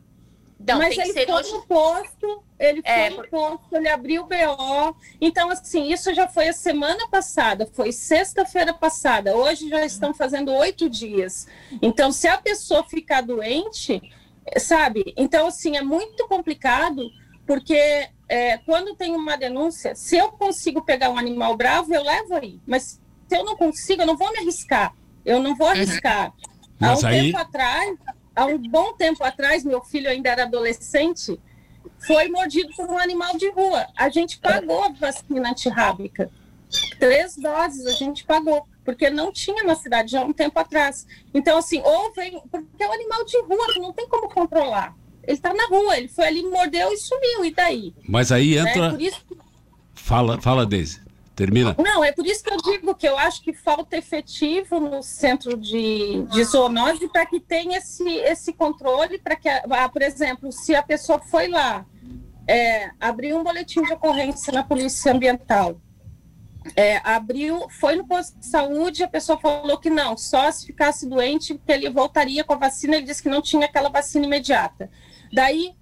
[0.65, 4.95] Não, Mas ele foi no posto, ele é, foi no posto, ele abriu o BO.
[5.19, 9.35] Então, assim, isso já foi a semana passada, foi sexta-feira passada.
[9.35, 11.47] Hoje já estão fazendo oito dias.
[11.81, 14.01] Então, se a pessoa ficar doente,
[14.57, 15.13] sabe?
[15.17, 17.09] Então, assim, é muito complicado,
[17.45, 22.35] porque é, quando tem uma denúncia, se eu consigo pegar um animal bravo, eu levo
[22.35, 22.61] aí.
[22.65, 24.95] Mas se eu não consigo, eu não vou me arriscar.
[25.25, 25.73] Eu não vou uhum.
[25.73, 26.33] arriscar.
[26.81, 26.87] Uhum.
[26.87, 27.21] Há um aí...
[27.21, 27.97] tempo atrás
[28.35, 31.39] há um bom tempo atrás, meu filho ainda era adolescente,
[32.05, 33.87] foi mordido por um animal de rua.
[33.95, 36.29] A gente pagou a vacina antirrábica.
[36.99, 41.05] Três doses a gente pagou, porque não tinha na cidade já há um tempo atrás.
[41.33, 42.41] Então, assim, ou vem.
[42.49, 44.95] Porque é um animal de rua, não tem como controlar.
[45.23, 47.93] Ele está na rua, ele foi ali, mordeu e sumiu, e daí?
[48.09, 48.91] Mas aí né, entra.
[48.91, 49.03] Né?
[49.03, 49.25] Isso...
[49.93, 51.01] Fala, fala, Deise.
[51.35, 51.75] Termina.
[51.79, 55.57] Não, é por isso que eu digo que eu acho que falta efetivo no centro
[55.57, 59.49] de, de zoonose para que tenha esse, esse controle, para que,
[59.91, 61.85] por exemplo, se a pessoa foi lá,
[62.47, 65.81] é, abriu um boletim de ocorrência na polícia ambiental,
[66.75, 71.09] é, abriu, foi no posto de saúde, a pessoa falou que não, só se ficasse
[71.09, 74.89] doente, que ele voltaria com a vacina, ele disse que não tinha aquela vacina imediata.
[75.33, 75.75] Daí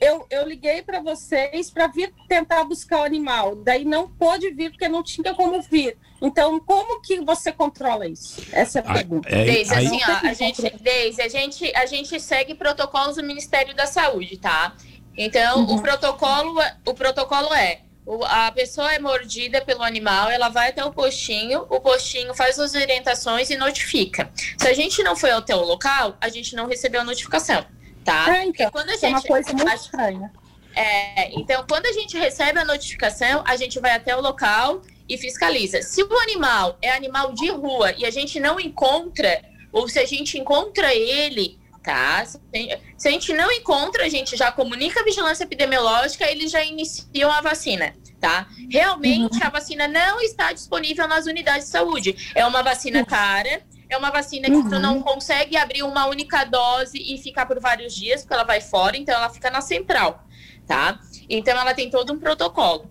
[0.00, 3.56] eu, eu liguei para vocês para vir tentar buscar o animal.
[3.56, 5.96] Daí não pôde vir porque não tinha como vir.
[6.20, 8.42] Então, como que você controla isso?
[8.52, 9.28] Essa é a pergunta.
[9.28, 13.74] É, Deise, assim, ó, a gente, Deise, a gente, a gente segue protocolos do Ministério
[13.74, 14.74] da Saúde, tá?
[15.16, 15.76] Então, uhum.
[15.76, 17.80] o protocolo, o protocolo é
[18.28, 22.72] a pessoa é mordida pelo animal, ela vai até o postinho, o postinho faz as
[22.72, 24.30] orientações e notifica.
[24.56, 27.66] Se a gente não foi até o local, a gente não recebeu a notificação
[28.06, 28.36] tá?
[28.36, 30.32] É, então, quando a gente, é uma coisa muito estranha.
[30.74, 35.18] É, então, quando a gente recebe a notificação, a gente vai até o local e
[35.18, 35.82] fiscaliza.
[35.82, 39.42] Se o animal é animal de rua e a gente não encontra,
[39.72, 42.24] ou se a gente encontra ele, tá?
[42.24, 47.30] Se a gente não encontra, a gente já comunica a vigilância epidemiológica, eles já iniciam
[47.30, 48.46] a vacina, tá?
[48.70, 49.46] Realmente, uhum.
[49.46, 52.32] a vacina não está disponível nas unidades de saúde.
[52.34, 54.68] É uma vacina cara é uma vacina que uhum.
[54.68, 58.60] tu não consegue abrir uma única dose e ficar por vários dias, porque ela vai
[58.60, 60.24] fora, então ela fica na central,
[60.66, 61.00] tá?
[61.28, 62.90] Então ela tem todo um protocolo.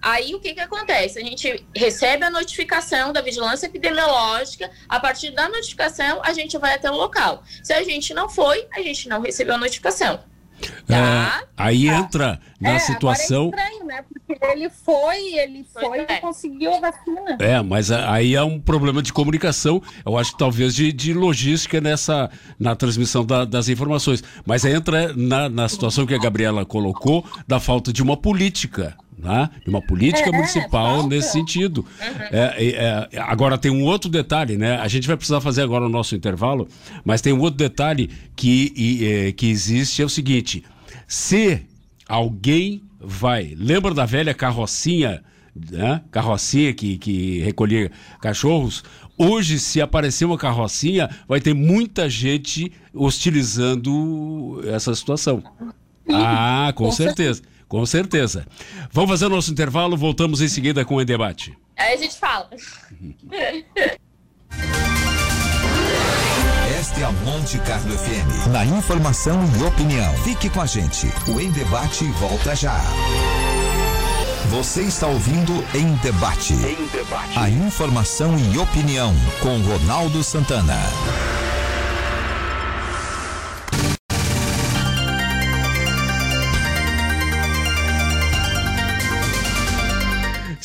[0.00, 1.20] Aí o que, que acontece?
[1.20, 6.74] A gente recebe a notificação da vigilância epidemiológica, a partir da notificação a gente vai
[6.74, 7.44] até o local.
[7.62, 10.31] Se a gente não foi, a gente não recebeu a notificação.
[10.86, 11.40] Tá.
[11.42, 11.98] É, aí tá.
[11.98, 13.48] entra na é, situação.
[13.48, 14.04] Agora é estranho, né?
[14.26, 16.18] Porque ele foi, ele foi e é.
[16.18, 17.36] conseguiu a vacina.
[17.40, 21.80] É, mas aí é um problema de comunicação, eu acho que talvez de, de logística
[21.80, 24.22] nessa na transmissão da, das informações.
[24.46, 29.48] Mas entra na, na situação que a Gabriela colocou da falta de uma política né?
[29.62, 31.08] de uma política é, municipal falta.
[31.08, 31.78] nesse sentido.
[31.78, 32.26] Uhum.
[32.32, 34.76] É, é, agora tem um outro detalhe, né?
[34.76, 36.68] A gente vai precisar fazer agora o nosso intervalo,
[37.04, 40.64] mas tem um outro detalhe que, e, é, que existe, é o seguinte:
[41.06, 41.62] se
[42.08, 45.22] alguém vai, lembra da velha carrocinha,
[45.70, 46.00] né?
[46.10, 48.82] Carrocinha que, que recolhia cachorros.
[49.18, 55.42] Hoje, se aparecer uma carrocinha, vai ter muita gente hostilizando essa situação.
[56.08, 57.34] Ah, com, com certeza.
[57.34, 57.51] certeza.
[57.72, 58.46] Com certeza.
[58.92, 61.56] Vamos fazer o nosso intervalo, voltamos em seguida com o debate.
[61.74, 62.50] Aí a gente fala.
[66.78, 68.48] Esta é a Monte Carlo FM.
[68.52, 70.12] Na informação e opinião.
[70.18, 71.06] Fique com a gente.
[71.26, 72.78] O Em Debate volta já.
[74.50, 76.52] Você está ouvindo Em Debate.
[76.52, 77.38] Em Debate.
[77.38, 80.76] A informação e opinião com Ronaldo Santana.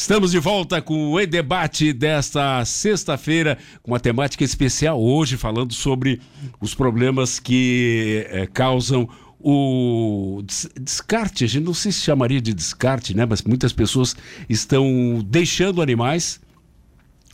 [0.07, 6.21] Estamos de volta com o E-Debate desta sexta-feira, com uma temática especial hoje, falando sobre
[6.61, 10.41] os problemas que é, causam o
[10.79, 13.25] descarte, a gente não sei se chamaria de descarte, né?
[13.25, 14.15] Mas muitas pessoas
[14.47, 16.39] estão deixando animais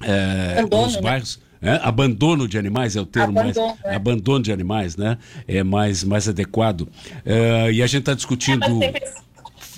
[0.02, 1.02] é, abandono, nos né?
[1.04, 1.40] bairros.
[1.62, 1.76] Né?
[1.76, 3.80] É, abandono de animais é o termo abandono, mais.
[3.84, 3.96] É.
[3.96, 5.20] Abandono de animais, né?
[5.48, 6.90] É mais, mais adequado.
[7.24, 8.84] É, e a gente está discutindo.
[8.84, 9.14] É,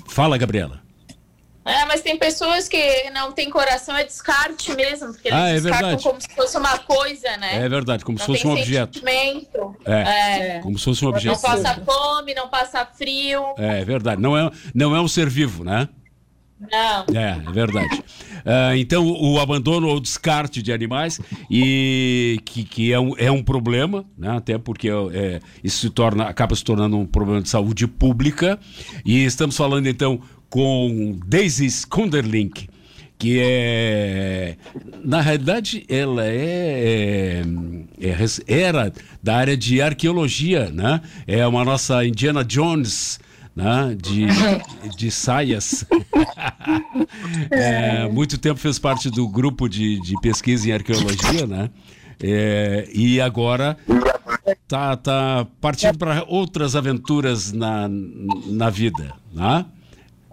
[0.08, 0.85] Fala, Gabriela.
[1.66, 5.54] É, mas tem pessoas que não tem coração, é descarte mesmo, porque eles ah, é
[5.54, 6.02] descartam verdade.
[6.04, 7.64] como se fosse uma coisa, né?
[7.64, 9.02] É verdade, como não se fosse um objeto.
[9.84, 11.34] É, é, como se fosse um objeto.
[11.34, 13.42] Não passa fome, não passa frio.
[13.58, 15.88] É, é verdade, não é, não é um ser vivo, né?
[16.58, 17.04] Não.
[17.14, 17.98] É, é verdade.
[17.98, 23.42] Uh, então, o abandono ou descarte de animais, e que, que é, um, é um
[23.42, 24.30] problema, né?
[24.30, 28.58] até porque é, isso se torna, acaba se tornando um problema de saúde pública.
[29.04, 32.68] E estamos falando, então, com Daisy Skunderlink,
[33.18, 34.56] que é
[35.04, 37.42] na realidade ela é,
[38.00, 41.00] é, é, era da área de arqueologia, né?
[41.26, 43.18] É uma nossa Indiana Jones,
[43.54, 43.96] né?
[44.00, 44.26] De,
[44.96, 45.86] de saias.
[47.50, 51.70] é, muito tempo fez parte do grupo de, de pesquisa em arqueologia, né?
[52.22, 53.76] É, e agora
[54.66, 59.66] tá, tá partindo para outras aventuras na, na vida, né?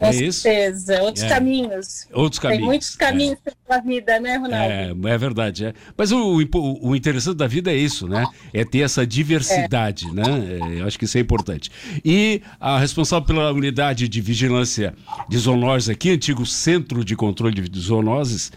[0.03, 0.41] Com é isso?
[0.41, 1.29] certeza, outros é.
[1.29, 2.07] caminhos.
[2.11, 2.59] Outros caminhos.
[2.59, 3.51] Tem muitos caminhos é.
[3.65, 5.07] pela vida, né, Ronaldo?
[5.07, 5.65] É, é verdade.
[5.65, 5.73] É.
[5.95, 8.25] Mas o, o, o, interessante da vida é isso, né?
[8.51, 10.23] É ter essa diversidade, né?
[10.23, 11.71] É, eu acho que isso é importante.
[12.03, 14.93] E a responsável pela unidade de vigilância
[15.29, 18.51] de zoonoses aqui, antigo Centro de Controle de Zoonoses,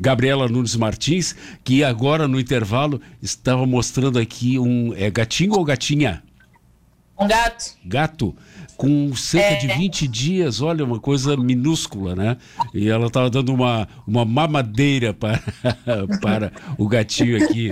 [0.00, 4.92] Gabriela Nunes Martins, que agora no intervalo estava mostrando aqui um.
[4.96, 6.24] É gatinho ou gatinha?
[7.16, 7.76] Um gato.
[7.84, 8.36] Gato
[8.78, 9.56] com cerca é.
[9.56, 12.36] de 20 dias, olha, uma coisa minúscula, né?
[12.72, 15.42] E ela estava dando uma, uma mamadeira para,
[16.22, 17.70] para o gatinho aqui.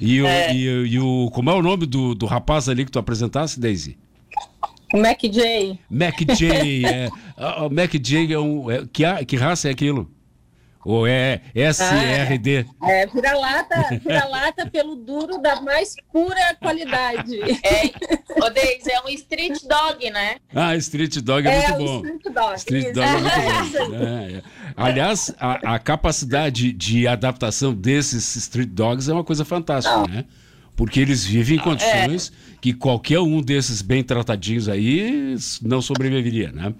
[0.00, 0.52] E o, é.
[0.52, 1.30] e, e, o.
[1.32, 3.96] Como é o nome do, do rapaz ali que tu apresentasse, Daisy?
[4.92, 5.78] Mac J.
[5.88, 7.08] Mac J, é.
[7.64, 8.68] O Mac J é um.
[8.68, 10.10] É, que, que raça é aquilo?
[10.88, 12.64] Ou é SRD?
[12.80, 17.38] Ah, é, vira-lata vira -lata pelo duro da mais pura qualidade.
[18.38, 20.36] É, Deis, é um street dog, né?
[20.54, 22.06] Ah, street dog é, é muito bom.
[22.06, 22.56] Street dog.
[22.56, 23.96] Street dog é muito bom.
[23.98, 24.42] É, é.
[24.76, 30.24] Aliás, a, a, capacidade de adaptação desses street dogs é uma coisa fantástica, né?
[30.74, 32.47] Porque eles vivem em condições é.
[32.60, 36.74] Que qualquer um desses bem tratadinhos aí não sobreviveria, né?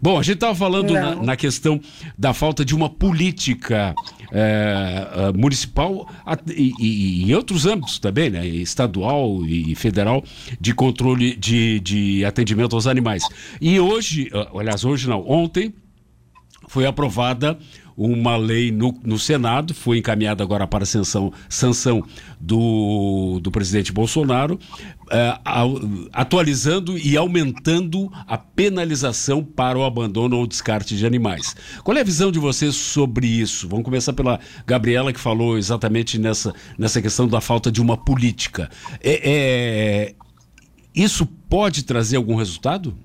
[0.00, 1.80] Bom, a gente estava falando na, na, questão
[2.16, 3.94] da falta de uma política
[4.32, 6.08] é, municipal
[6.48, 8.46] e, e, em outros âmbitos também, né?
[8.46, 10.24] Estadual e federal
[10.60, 13.22] de controle de, de atendimento aos animais.
[13.60, 15.74] E hoje, aliás, hoje não, ontem
[16.68, 17.58] foi aprovada
[17.98, 22.04] uma lei no, no Senado, foi encaminhada agora para sanção, sanção
[22.40, 24.54] do, do presidente Bolsonaro,
[25.06, 31.56] uh, atualizando e aumentando a penalização para o abandono ou descarte de animais.
[31.82, 33.68] Qual é a visão de vocês sobre isso?
[33.68, 38.70] Vamos começar pela Gabriela, que falou exatamente nessa, nessa questão da falta de uma política.
[39.02, 40.14] É, é,
[40.94, 42.96] isso pode trazer algum resultado?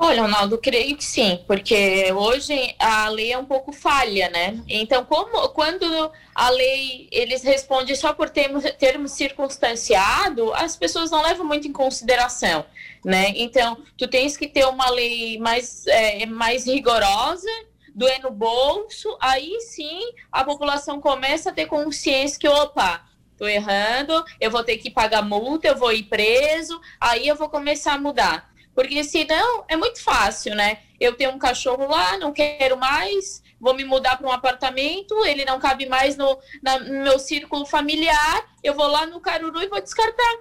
[0.00, 4.62] Olha, Ronaldo, creio que sim, porque hoje a lei é um pouco falha, né?
[4.68, 11.20] Então, como quando a lei eles respondem só por termo, termo circunstanciado, as pessoas não
[11.20, 12.64] levam muito em consideração,
[13.04, 13.32] né?
[13.34, 17.50] Então, tu tens que ter uma lei mais, é, mais rigorosa,
[17.92, 23.04] doer no bolso, aí sim a população começa a ter consciência que, opa,
[23.36, 27.48] tô errando, eu vou ter que pagar multa, eu vou ir preso, aí eu vou
[27.48, 28.48] começar a mudar.
[28.78, 30.78] Porque senão é muito fácil, né?
[31.00, 35.44] Eu tenho um cachorro lá, não quero mais, vou me mudar para um apartamento, ele
[35.44, 39.66] não cabe mais no, na, no meu círculo familiar, eu vou lá no caruru e
[39.66, 40.36] vou descartar.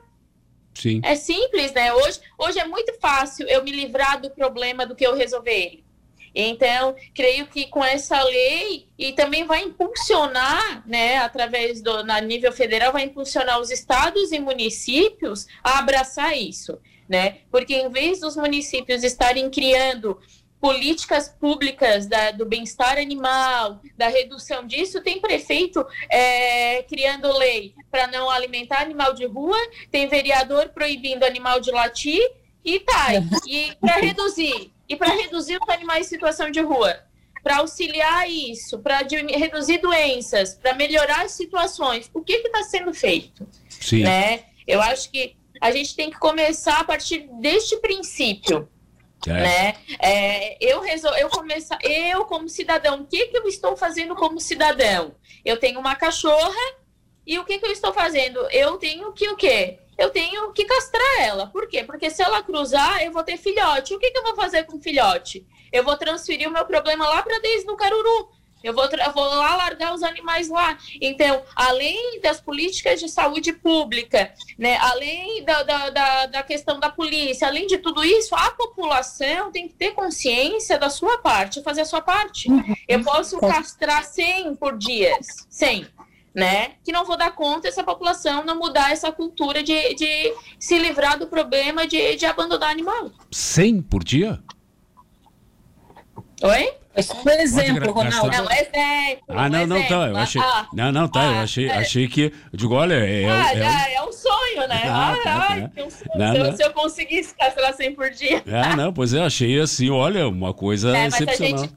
[0.75, 1.01] Sim.
[1.03, 1.91] É simples, né?
[1.91, 5.83] Hoje, hoje é muito fácil eu me livrar do problema do que eu resolver ele.
[6.35, 12.51] Então, creio que com essa lei e também vai impulsionar, né, através do na nível
[12.51, 17.39] federal, vai impulsionar os estados e municípios a abraçar isso né?
[17.51, 20.19] Porque em vez dos municípios estarem criando
[20.59, 28.07] políticas públicas da, do bem-estar animal, da redução disso, tem prefeito é, criando lei para
[28.07, 29.57] não alimentar animal de rua,
[29.91, 32.21] tem vereador proibindo animal de latir
[32.65, 33.07] e tá.
[33.47, 36.99] E para reduzir, e para reduzir os animais em situação de rua,
[37.43, 38.97] para auxiliar isso, para
[39.37, 43.47] reduzir doenças, para melhorar as situações, o que está sendo feito?
[43.69, 44.03] Sim.
[44.03, 44.43] Né?
[44.65, 48.69] Eu acho que a gente tem que começar a partir deste princípio.
[49.25, 49.33] É.
[49.33, 49.73] Né?
[49.99, 51.15] É, eu resol...
[51.17, 55.15] eu começar, eu como cidadão, o que, que eu estou fazendo como cidadão?
[55.43, 56.75] Eu tenho uma cachorra
[57.25, 58.39] e o que, que eu estou fazendo?
[58.51, 59.79] Eu tenho que o quê?
[59.97, 61.47] Eu tenho que castrar ela.
[61.47, 61.83] Por quê?
[61.83, 63.95] Porque se ela cruzar, eu vou ter filhote.
[63.95, 65.45] O que, que eu vou fazer com filhote?
[65.73, 68.29] Eu vou transferir o meu problema lá para desde no caruru.
[68.63, 70.77] Eu vou, eu vou lá largar os animais lá.
[71.01, 76.89] Então, além das políticas de saúde pública, né, além da, da, da, da, questão da
[76.89, 81.81] polícia, além de tudo isso, a população tem que ter consciência da sua parte, fazer
[81.81, 82.49] a sua parte.
[82.49, 82.75] Uhum.
[82.87, 85.17] Eu posso castrar 100 por dia,
[85.49, 85.87] 100.
[86.33, 86.73] Né?
[86.83, 91.17] Que não vou dar conta essa população não mudar essa cultura de, de se livrar
[91.17, 93.11] do problema de, de abandonar animal.
[93.31, 94.39] 100 por dia?
[96.41, 96.73] Oi?
[97.23, 98.31] Por exemplo, Ronaldo.
[98.31, 99.23] Não, exemplo.
[99.27, 100.07] Ah, não, não, tá.
[100.07, 100.41] Eu achei.
[100.41, 101.21] Ah, não, não, tá.
[101.21, 101.77] Ah, eu achei, é.
[101.77, 102.33] achei que.
[102.51, 103.23] Eu digo, olha, é.
[103.23, 104.81] é ah, é, é um sonho, né?
[104.85, 105.83] Ah, ah tá, tá.
[105.83, 106.11] Um sonho.
[106.15, 106.57] Não, se, não.
[106.57, 108.43] se, eu conseguisse castrar 100 por dia.
[108.47, 111.59] Ah, não, pois é, achei assim, olha, uma coisa é, excepcional.
[111.59, 111.75] Gente,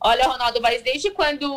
[0.00, 1.52] olha, Ronaldo, mas desde quando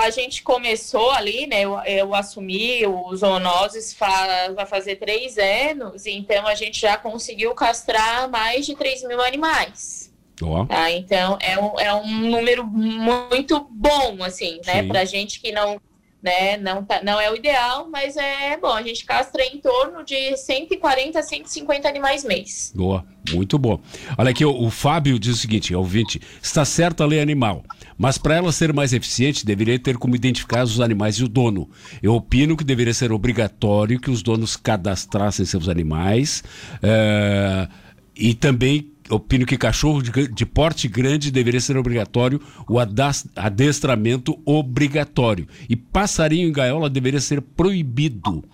[0.00, 1.62] a gente começou ali, né?
[1.62, 7.54] Eu, eu assumi o zoonoses fa, vai fazer três anos, então a gente já conseguiu
[7.54, 10.07] castrar mais de 3 mil animais.
[10.42, 10.64] Oh.
[10.66, 10.90] Tá?
[10.90, 14.82] Então, é um, é um número muito bom, assim, né?
[14.84, 15.80] Para gente que não,
[16.22, 16.56] né?
[16.56, 18.72] Não, tá, não é o ideal, mas é bom.
[18.72, 22.72] A gente castra em torno de 140 a 150 animais mês.
[22.74, 23.80] Boa, muito bom.
[24.16, 27.64] Olha aqui, o, o Fábio diz o seguinte, ouvinte, está certa a lei animal,
[27.96, 31.68] mas para ela ser mais eficiente, deveria ter como identificar os animais e o dono.
[32.02, 36.44] Eu opino que deveria ser obrigatório que os donos cadastrassem seus animais
[36.82, 37.68] é,
[38.16, 45.46] e também opino que cachorro de, de, porte grande deveria ser obrigatório o adestramento obrigatório.
[45.68, 48.44] E passarinho em gaiola deveria ser proibido.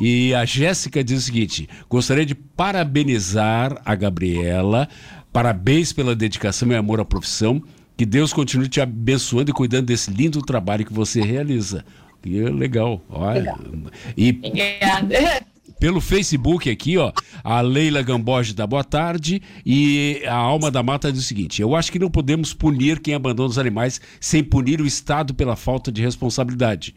[0.00, 4.88] E a Jéssica diz o seguinte: gostaria de parabenizar a Gabriela,
[5.32, 7.62] parabéns pela dedicação e amor à profissão.
[7.96, 11.84] Que Deus continue te abençoando e cuidando desse lindo trabalho que você realiza.
[12.24, 13.02] E é legal.
[13.08, 13.40] Olha.
[13.40, 13.58] Legal.
[14.16, 14.30] E...
[14.30, 15.44] Obrigada
[15.78, 17.12] pelo Facebook aqui, ó,
[17.42, 21.74] a Leila Gamboge da boa tarde e a Alma da Mata diz o seguinte: eu
[21.76, 25.90] acho que não podemos punir quem abandona os animais sem punir o Estado pela falta
[25.92, 26.94] de responsabilidade.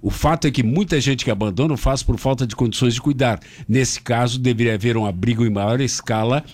[0.00, 3.40] O fato é que muita gente que abandona faz por falta de condições de cuidar.
[3.66, 6.44] Nesse caso, deveria haver um abrigo em maior escala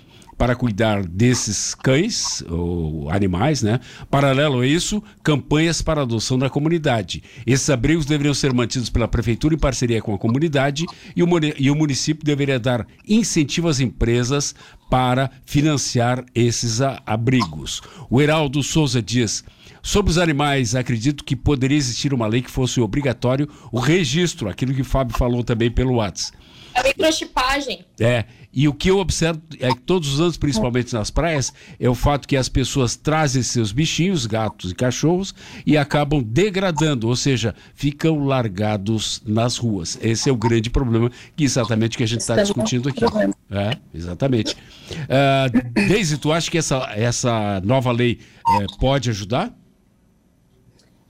[0.40, 3.78] para cuidar desses cães ou animais, né?
[4.10, 7.22] Paralelo a isso, campanhas para adoção da comunidade.
[7.46, 12.24] Esses abrigos deveriam ser mantidos pela prefeitura em parceria com a comunidade e o, município
[12.24, 14.54] deveria dar incentivo às empresas
[14.88, 17.82] para financiar esses abrigos.
[18.08, 19.44] O Heraldo Souza diz.
[19.82, 24.72] Sobre os animais, acredito que poderia existir uma lei que fosse obrigatório o registro, aquilo
[24.72, 26.38] que o Fábio falou também pelo WhatsApp.
[26.74, 27.84] A microchipagem.
[27.98, 31.88] É, e o que eu observo é que todos os anos, principalmente nas praias, é
[31.88, 35.34] o fato que as pessoas trazem seus bichinhos, gatos e cachorros,
[35.64, 39.98] e acabam degradando, ou seja, ficam largados nas ruas.
[40.02, 43.04] Esse é o grande problema que exatamente que a gente está discutindo aqui.
[43.50, 44.56] É, exatamente.
[44.92, 48.18] Uh, Deise, tu acha que essa, essa nova lei
[48.60, 49.54] é, pode ajudar?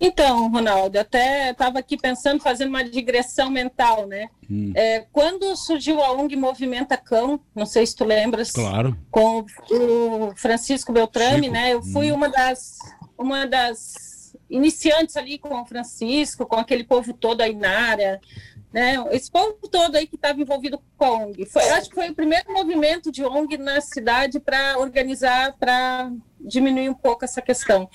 [0.01, 4.31] Então, Ronaldo, até estava aqui pensando, fazendo uma digressão mental, né?
[4.51, 4.73] Hum.
[4.75, 8.97] É, quando surgiu a ONG Movimenta Cão, não sei se tu lembras, claro.
[9.11, 11.53] com o Francisco Beltrame, Chico.
[11.53, 11.75] né?
[11.75, 12.15] Eu fui hum.
[12.15, 12.79] uma das
[13.19, 18.21] uma das iniciantes ali com o Francisco, com aquele povo todo aí na área,
[18.73, 18.95] né?
[19.11, 21.45] Esse povo todo aí que estava envolvido com a ONG.
[21.47, 26.89] Foi, acho que foi o primeiro movimento de ONG na cidade para organizar, para diminuir
[26.89, 27.89] um pouco essa questão.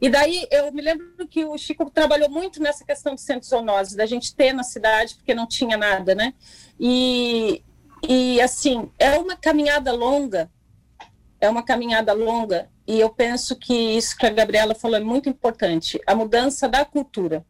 [0.00, 3.96] E daí eu me lembro que o Chico trabalhou muito nessa questão de centros zoonoses,
[3.96, 6.32] da gente ter na cidade, porque não tinha nada, né?
[6.78, 7.62] E,
[8.08, 10.50] e assim, é uma caminhada longa,
[11.40, 15.28] é uma caminhada longa, e eu penso que isso que a Gabriela falou é muito
[15.28, 17.44] importante, a mudança da cultura.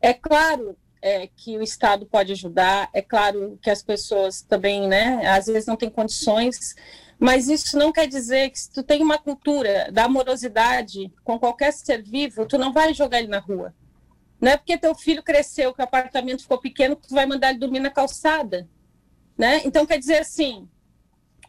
[0.00, 2.88] É claro é, que o Estado pode ajudar.
[2.94, 6.74] É claro que as pessoas também, né, às vezes não têm condições,
[7.18, 11.74] mas isso não quer dizer que se tu tem uma cultura da amorosidade com qualquer
[11.74, 13.74] ser vivo, tu não vai jogar ele na rua.
[14.40, 17.50] Não é porque teu filho cresceu, que o apartamento ficou pequeno, que tu vai mandar
[17.50, 18.66] ele dormir na calçada.
[19.36, 19.60] Né?
[19.62, 20.66] Então, quer dizer assim,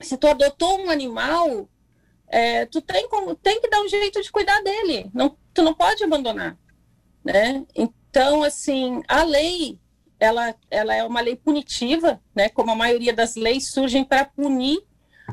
[0.01, 1.69] se tu adotou um animal,
[2.27, 5.09] é, tu tem, como, tem que dar um jeito de cuidar dele.
[5.13, 6.57] Não, tu não pode abandonar.
[7.23, 7.65] Né?
[7.73, 8.04] Então,
[8.43, 9.79] assim, a lei,
[10.19, 12.49] ela, ela é uma lei punitiva, né?
[12.49, 14.79] Como a maioria das leis surgem para punir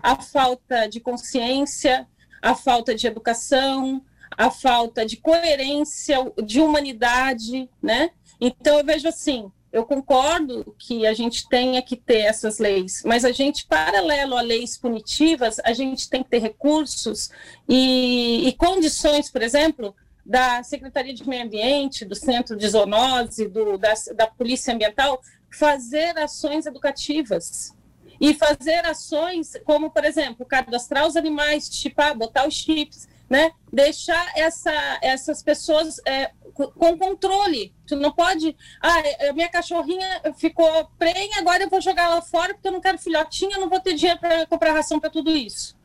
[0.02, 2.08] a falta de consciência,
[2.40, 4.02] a falta de educação,
[4.36, 8.10] a falta de coerência, de humanidade, né?
[8.40, 13.24] Então, eu vejo assim, eu concordo que a gente tenha que ter essas leis, mas
[13.24, 17.30] a gente, paralelo a leis punitivas, a gente tem que ter recursos
[17.68, 19.94] e, e condições, por exemplo,
[20.24, 25.20] da Secretaria de Meio Ambiente, do Centro de Zoonose, do, da, da Polícia Ambiental,
[25.50, 27.74] fazer ações educativas.
[28.20, 33.50] E fazer ações como, por exemplo, cadastrar os animais, chipar, botar os chips, né?
[33.72, 37.74] deixar essa, essas pessoas é, com controle.
[37.84, 38.56] Tu não pode.
[38.80, 42.72] Ah, é, a minha cachorrinha ficou prenha, agora eu vou jogar ela fora porque eu
[42.72, 45.76] não quero filhotinha, não vou ter dinheiro para comprar ração para tudo isso.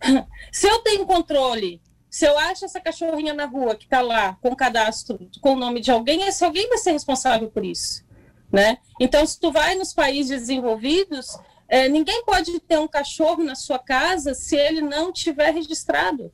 [0.50, 4.54] Se eu tenho controle se eu acho essa cachorrinha na rua que está lá com
[4.56, 8.04] cadastro com o nome de alguém, esse alguém vai ser responsável por isso,
[8.50, 8.78] né?
[9.00, 11.38] Então, se tu vai nos países desenvolvidos,
[11.68, 16.32] é, ninguém pode ter um cachorro na sua casa se ele não tiver registrado.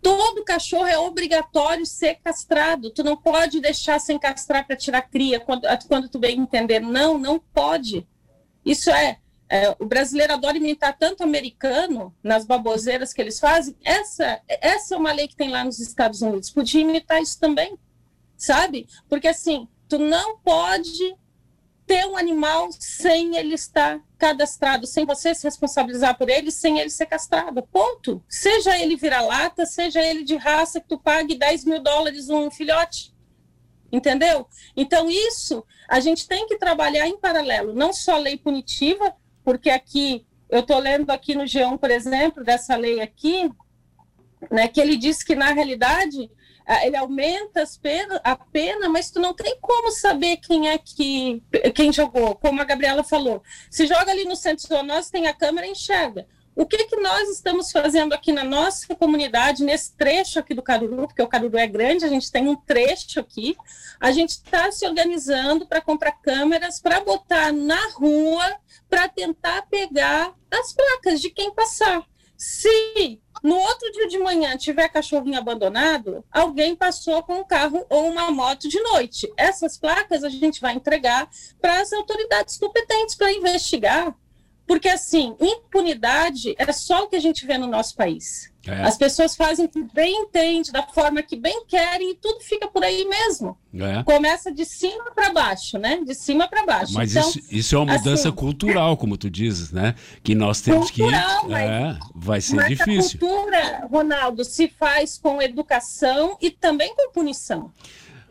[0.00, 2.90] Todo cachorro é obrigatório ser castrado.
[2.90, 6.78] Tu não pode deixar sem castrar para tirar cria quando, quando tu bem entender.
[6.78, 8.06] Não, não pode.
[8.64, 9.18] Isso é
[9.48, 13.76] é, o brasileiro adora imitar tanto americano nas baboseiras que eles fazem.
[13.84, 16.50] Essa, essa é uma lei que tem lá nos Estados Unidos.
[16.50, 17.78] Podia imitar isso também,
[18.36, 18.88] sabe?
[19.08, 21.16] Porque assim, tu não pode
[21.86, 26.90] ter um animal sem ele estar cadastrado, sem você se responsabilizar por ele, sem ele
[26.90, 27.62] ser castrado.
[27.62, 28.22] Ponto.
[28.28, 33.14] Seja ele vira-lata, seja ele de raça que tu pague 10 mil dólares um filhote.
[33.92, 34.48] entendeu?
[34.76, 39.14] Então, isso a gente tem que trabalhar em paralelo, não só lei punitiva,
[39.46, 43.48] porque aqui, eu estou lendo aqui no G1, por exemplo, dessa lei aqui,
[44.50, 46.28] né, que ele diz que, na realidade,
[46.82, 51.40] ele aumenta pena, a pena, mas tu não tem como saber quem é que
[51.76, 53.40] quem jogou, como a Gabriela falou.
[53.70, 56.26] Se joga ali no centro zoonose, tem a câmera e enxerga.
[56.56, 61.06] O que, que nós estamos fazendo aqui na nossa comunidade, nesse trecho aqui do Caruru,
[61.06, 63.54] porque o Caruru é grande, a gente tem um trecho aqui,
[64.00, 68.56] a gente está se organizando para comprar câmeras, para botar na rua,
[68.88, 72.02] para tentar pegar as placas de quem passar.
[72.38, 78.08] Se no outro dia de manhã tiver cachorrinho abandonado, alguém passou com um carro ou
[78.08, 79.30] uma moto de noite.
[79.36, 81.28] Essas placas a gente vai entregar
[81.60, 84.16] para as autoridades competentes para investigar
[84.66, 88.52] porque, assim, impunidade é só o que a gente vê no nosso país.
[88.66, 88.82] É.
[88.82, 92.66] As pessoas fazem o que bem entende, da forma que bem querem, e tudo fica
[92.66, 93.56] por aí mesmo.
[93.72, 94.02] É.
[94.02, 96.00] Começa de cima para baixo, né?
[96.04, 96.94] De cima para baixo.
[96.94, 99.94] Mas então, isso, isso, é uma mudança assim, cultural, como tu dizes, né?
[100.22, 101.48] Que nós temos cultural, que.
[101.48, 103.18] Mas, é, vai ser mas difícil.
[103.18, 107.72] A cultura, Ronaldo, se faz com educação e também com punição.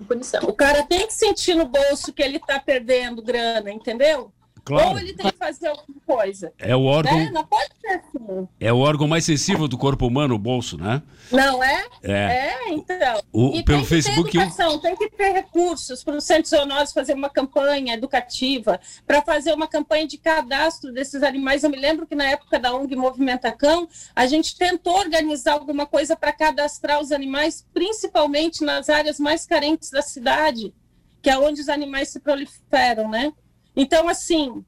[0.05, 0.41] Punição.
[0.43, 4.33] O cara tem que sentir no bolso que ele está perdendo grana, entendeu?
[4.65, 4.89] Claro.
[4.89, 6.51] Ou ele tem que fazer alguma coisa.
[6.57, 7.15] É o órgão.
[7.15, 7.29] Né?
[7.31, 8.47] Não pode ser assim.
[8.59, 11.03] É o órgão mais sensível do corpo humano, o bolso, né?
[11.31, 11.85] Não é?
[12.01, 13.21] É, é então.
[13.31, 14.31] O, pelo tem Facebook.
[14.31, 19.21] Ter educação, Tem que ter recursos para o Centro Zoonose fazer uma campanha educativa, para
[19.21, 21.63] fazer uma campanha de cadastro desses animais.
[21.63, 25.85] Eu me lembro que na época da ONG Movimenta Cão, a gente tentou organizar alguma
[25.85, 30.73] coisa para cadastrar os animais, principalmente nas áreas mais carentes da cidade,
[31.21, 33.31] que é onde os animais se proliferam, né?
[33.75, 34.63] Então, assim,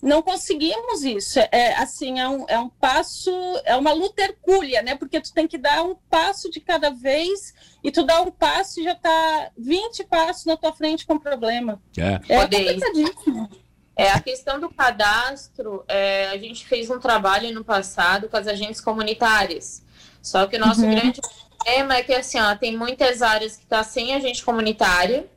[0.00, 1.40] não conseguimos isso.
[1.50, 3.30] É assim, é um, é um passo,
[3.64, 4.94] é uma luta hercúlea, né?
[4.94, 8.80] Porque tu tem que dar um passo de cada vez e tu dá um passo
[8.80, 11.82] e já tá 20 passos na tua frente com problema.
[11.96, 13.50] É, é complicadíssimo.
[13.96, 18.46] É, a questão do cadastro, é, a gente fez um trabalho no passado com as
[18.46, 19.82] agentes comunitárias.
[20.22, 20.90] Só que o nosso uhum.
[20.90, 25.28] grande problema é que assim, ó, tem muitas áreas que tá sem agente comunitária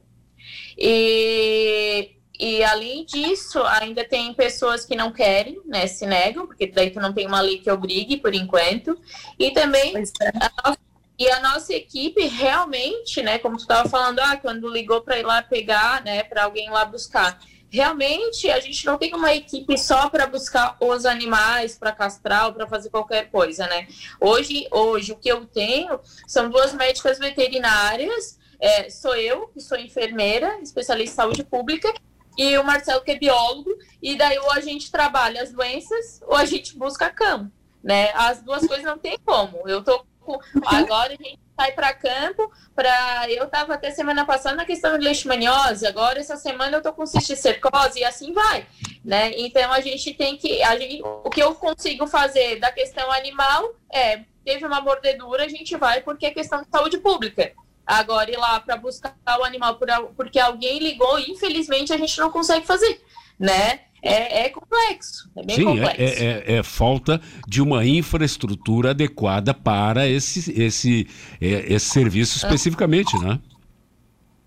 [0.77, 6.89] e e além disso, ainda tem pessoas que não querem, né, se negam, porque daí
[6.89, 8.99] tu não tem uma lei que obrigue por enquanto.
[9.37, 9.99] E também é.
[9.99, 10.79] a nossa,
[11.19, 15.23] e a nossa equipe realmente, né, como tu estava falando, ah, quando ligou para ir
[15.23, 17.39] lá pegar, né, para alguém lá buscar.
[17.69, 22.53] Realmente, a gente não tem uma equipe só para buscar os animais, para castrar ou
[22.53, 23.87] para fazer qualquer coisa, né?
[24.19, 29.77] Hoje, hoje, o que eu tenho são duas médicas veterinárias, é, sou eu, que sou
[29.77, 31.93] enfermeira, especialista em saúde pública,
[32.41, 33.69] e o Marcelo que é biólogo,
[34.01, 37.51] e daí ou a gente trabalha as doenças ou a gente busca campo,
[37.83, 38.09] né?
[38.15, 39.61] As duas coisas não tem como.
[39.67, 40.39] Eu tô com...
[40.65, 45.05] agora a gente sai para campo para eu tava até semana passada na questão de
[45.05, 48.65] leishmaniose, agora essa semana eu tô com cisticercose e assim vai,
[49.05, 49.33] né?
[49.37, 53.71] Então a gente tem que a gente, o que eu consigo fazer da questão animal
[53.93, 57.53] é teve uma mordedura, a gente vai porque é questão de saúde pública.
[57.91, 59.77] Agora ir lá para buscar o animal
[60.15, 63.01] porque alguém ligou, infelizmente a gente não consegue fazer,
[63.37, 63.81] né?
[64.01, 66.01] É, é complexo, é bem Sim, é, complexo.
[66.01, 71.05] É, é, é, falta de uma infraestrutura adequada para esse, esse,
[71.41, 73.37] é, esse serviço especificamente, né?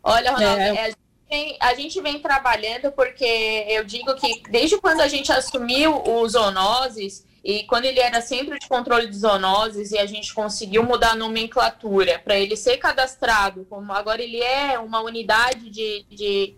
[0.03, 0.81] Olha, Ronaldo, é.
[0.81, 0.99] a gente,
[1.31, 6.33] vem, a gente vem trabalhando porque eu digo que desde quando a gente assumiu os
[6.33, 11.11] zoonoses, e quando ele era centro de controle de zoonoses e a gente conseguiu mudar
[11.11, 16.07] a nomenclatura para ele ser cadastrado, como agora ele é uma unidade de.
[16.09, 16.57] de...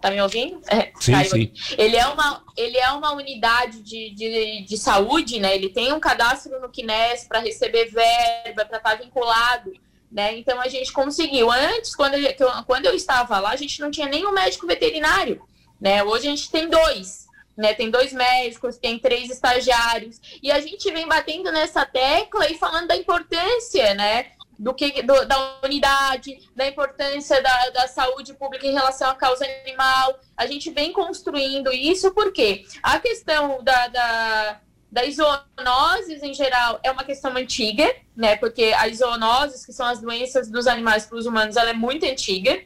[0.00, 0.60] Tá me ouvindo?
[0.68, 1.52] É, sim, sim.
[1.76, 5.54] Ele é uma, ele é uma unidade de, de, de saúde, né?
[5.54, 9.72] Ele tem um cadastro no Kines para receber verba, para estar tá vinculado.
[10.10, 10.38] Né?
[10.38, 11.50] Então a gente conseguiu.
[11.50, 12.34] Antes, quando eu,
[12.66, 15.42] quando eu estava lá, a gente não tinha nenhum médico veterinário.
[15.80, 16.02] Né?
[16.04, 17.25] Hoje a gente tem dois
[17.56, 17.74] né?
[17.74, 20.20] Tem dois médicos, tem três estagiários.
[20.42, 24.26] E a gente vem batendo nessa tecla e falando da importância, né?
[24.58, 29.46] Do que do, da unidade, da importância da, da saúde pública em relação à causa
[29.64, 30.18] animal.
[30.36, 36.90] A gente vem construindo isso porque a questão da, da das zoonoses em geral é
[36.90, 38.36] uma questão antiga, né?
[38.36, 42.06] Porque as zoonoses, que são as doenças dos animais para os humanos, ela é muito
[42.06, 42.62] antiga.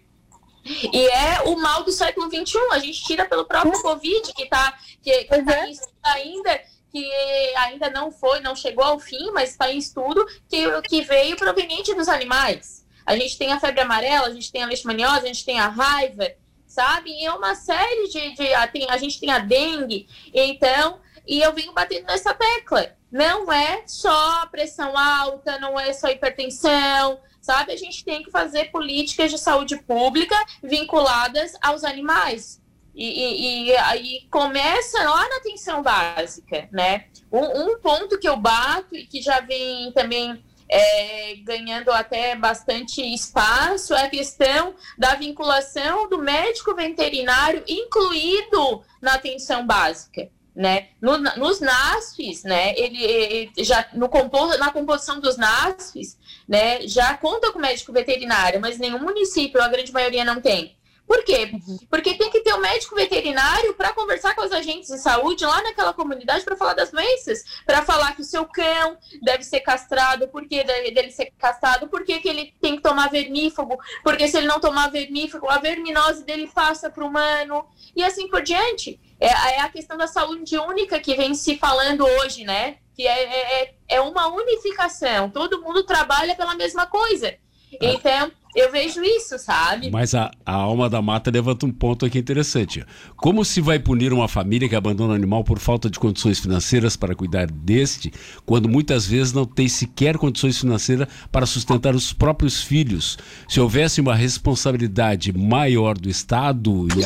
[0.65, 2.59] E é o mal do século XXI.
[2.73, 3.83] A gente tira pelo próprio uhum.
[3.83, 8.85] Covid, que está que, que tá em estudo ainda, que ainda não foi, não chegou
[8.85, 12.85] ao fim, mas está em estudo, que, que veio proveniente dos animais.
[13.07, 15.69] A gente tem a febre amarela, a gente tem a leishmaniose, a gente tem a
[15.69, 16.31] raiva,
[16.67, 17.11] sabe?
[17.11, 18.35] E é uma série de.
[18.35, 20.07] de a, tem, a gente tem a dengue.
[20.33, 22.95] Então, e eu venho batendo nessa tecla.
[23.11, 27.73] Não é só pressão alta, não é só hipertensão, sabe?
[27.73, 32.61] A gente tem que fazer políticas de saúde pública vinculadas aos animais.
[32.95, 37.07] E, e, e aí começa lá na atenção básica, né?
[37.31, 43.01] Um, um, ponto que eu bato e que já vem também é, ganhando até bastante
[43.01, 50.29] espaço é a questão da vinculação do médico veterinário incluído na atenção básica
[50.61, 50.89] né?
[51.01, 52.75] No, nos NASFs, né?
[52.77, 56.87] Ele, ele já no compor, na composição dos NASFs, né?
[56.87, 60.77] Já conta com médico veterinário, mas nenhum município, a grande maioria não tem.
[61.07, 61.51] Por quê?
[61.53, 61.79] Uhum.
[61.89, 65.63] Porque tem que ter um médico veterinário para conversar com os agentes de saúde lá
[65.63, 70.29] naquela comunidade para falar das doenças, para falar que o seu cão deve ser castrado,
[70.29, 74.37] por que dele ser castrado, por que, que ele tem que tomar vermífugo, porque se
[74.37, 79.01] ele não tomar vermífugo, a verminose dele passa para o humano, e assim por diante.
[79.21, 82.79] É, é, a questão da saúde única que vem se falando hoje, né?
[82.95, 87.29] Que é, é, é uma unificação, todo mundo trabalha pela mesma coisa.
[87.29, 87.39] É.
[87.81, 89.91] Então, eu vejo isso, sabe?
[89.91, 92.85] Mas a, a, alma da mata levanta um ponto aqui interessante.
[93.17, 96.97] Como se vai punir uma família que abandona o animal por falta de condições financeiras
[96.97, 98.13] para cuidar deste,
[98.45, 103.17] quando muitas vezes não tem sequer condições financeiras para sustentar os próprios filhos?
[103.49, 107.01] Se houvesse uma responsabilidade maior do Estado e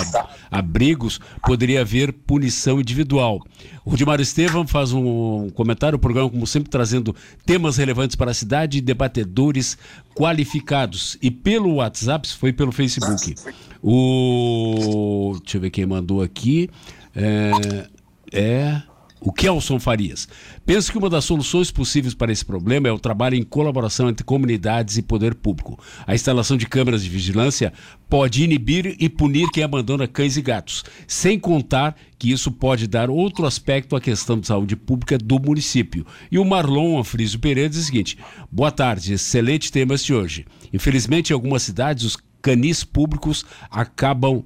[0.51, 3.45] abrigos, poderia haver punição individual.
[3.84, 7.14] O Rudimar Estevam faz um comentário, o programa, como sempre, trazendo
[7.45, 9.76] temas relevantes para a cidade e debatedores
[10.14, 11.18] qualificados.
[11.20, 13.35] E pelo WhatsApp, foi pelo Facebook.
[13.82, 15.37] O.
[15.43, 16.70] Deixa eu ver quem mandou aqui.
[17.14, 17.89] É.
[18.32, 18.82] é
[19.25, 20.29] o Kelson Farias.
[20.66, 24.22] Penso que uma das soluções possíveis para esse problema é o trabalho em colaboração entre
[24.22, 25.83] comunidades e poder público.
[26.07, 27.72] A instalação de câmeras de vigilância
[28.09, 33.09] pode inibir e punir quem abandona cães e gatos, sem contar que isso pode dar
[33.09, 36.07] outro aspecto à questão de saúde pública do município.
[36.31, 38.18] E o Marlon Afrísio Pereira diz o seguinte:
[38.53, 40.45] boa tarde, excelente tema de hoje.
[40.70, 44.45] Infelizmente, em algumas cidades, os canis públicos acabam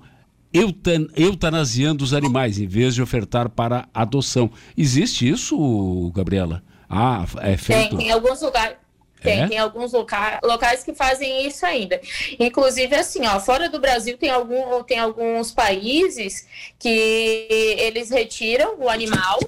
[0.53, 4.51] eutan eutanasiando os animais em vez de ofertar para adoção.
[4.77, 6.63] Existe isso, Gabriela?
[6.89, 7.97] Ah, é feito.
[7.97, 8.77] Tem, em alguns lugares.
[9.21, 9.49] Tem, é?
[9.49, 12.01] tem alguns loca locais que fazem isso ainda.
[12.39, 16.47] Inclusive, assim, ó, fora do Brasil tem, algum, tem alguns países
[16.79, 19.41] que eles retiram o animal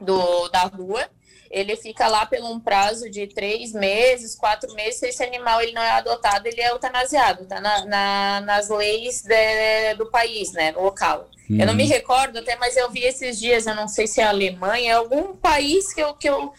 [0.00, 1.08] do, da rua
[1.50, 5.72] ele fica lá por um prazo de três meses, quatro meses, se esse animal ele
[5.72, 10.70] não é adotado, ele é eutanasiado, tá na, na nas leis de, do país, né,
[10.70, 11.28] no local.
[11.48, 11.58] Uhum.
[11.58, 11.88] Eu não me uhum.
[11.88, 15.34] recordo até, mas eu vi esses dias, eu não sei se é Alemanha, é algum
[15.34, 16.52] país que eu, que eu,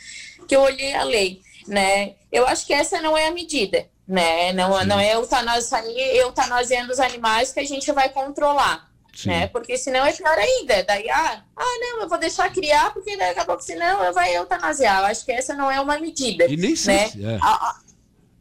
[0.46, 2.16] que eu olhei a lei, né.
[2.30, 7.54] Eu acho que essa não é a medida, né, não, não é eutanasiando os animais
[7.54, 8.91] que a gente vai controlar
[9.26, 9.48] né?
[9.48, 10.84] Porque senão é pior ainda.
[10.84, 14.36] Daí, ah, ah, não, eu vou deixar criar, porque daqui a pouco, senão eu vai
[14.36, 15.02] eutanasiar.
[15.02, 16.46] Eu acho que essa não é uma medida.
[16.46, 17.08] E nem sei, né?
[17.10, 17.40] se, é.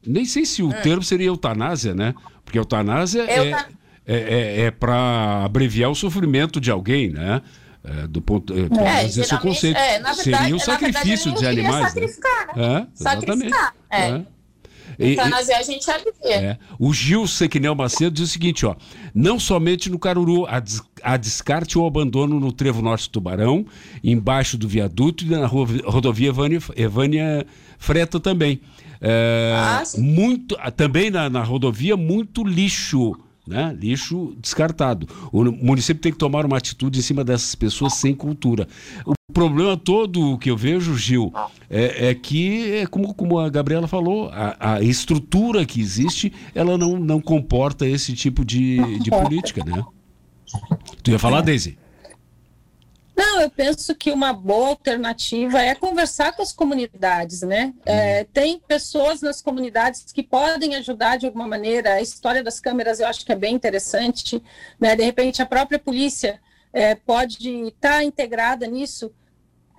[0.06, 0.82] nem sei se o hum.
[0.82, 2.14] termo seria eutanásia, né?
[2.44, 3.66] Porque eutanásia é, Eutan...
[4.06, 7.42] é, é, é para abreviar o sofrimento de alguém, né?
[7.82, 9.76] É, do ponto, é, é, esse conceito.
[9.76, 11.82] É, verdade, seria o sacrifício de animais.
[11.82, 11.88] Né?
[11.88, 12.86] Sacrificar, né?
[12.92, 13.74] É, sacrificar.
[13.90, 14.22] É.
[15.00, 16.12] Eutanásia a gente alivia.
[16.24, 16.58] É.
[16.78, 18.76] O Gil Sequinel Macedo diz o seguinte, ó.
[19.14, 23.64] Não somente no Caruru, a, des, a descarte ou abandono no Trevo Norte Tubarão,
[24.04, 27.46] embaixo do viaduto e na rodovia Evânia, Evânia
[27.78, 28.60] Freta também.
[29.00, 33.16] É, ah, muito, também na, na rodovia, muito lixo.
[33.50, 33.76] Né?
[33.78, 35.08] Lixo descartado.
[35.32, 38.68] O município tem que tomar uma atitude em cima dessas pessoas sem cultura.
[39.04, 41.32] O problema todo que eu vejo, Gil,
[41.68, 46.78] é, é que, é como, como a Gabriela falou, a, a, estrutura que existe, ela
[46.78, 49.84] não, não comporta esse tipo de, de política, né?
[51.02, 51.40] Tu ia falar.
[51.40, 51.76] Daisy?
[53.20, 57.74] Não, eu penso que uma boa alternativa é conversar com as comunidades, né?
[57.84, 58.26] É, uhum.
[58.32, 61.94] tem pessoas nas comunidades que podem ajudar de alguma maneira.
[61.94, 64.42] A história das câmeras eu acho que é bem interessante,
[64.80, 64.96] né?
[64.96, 66.40] De repente a própria polícia
[66.72, 69.12] é, pode estar tá integrada nisso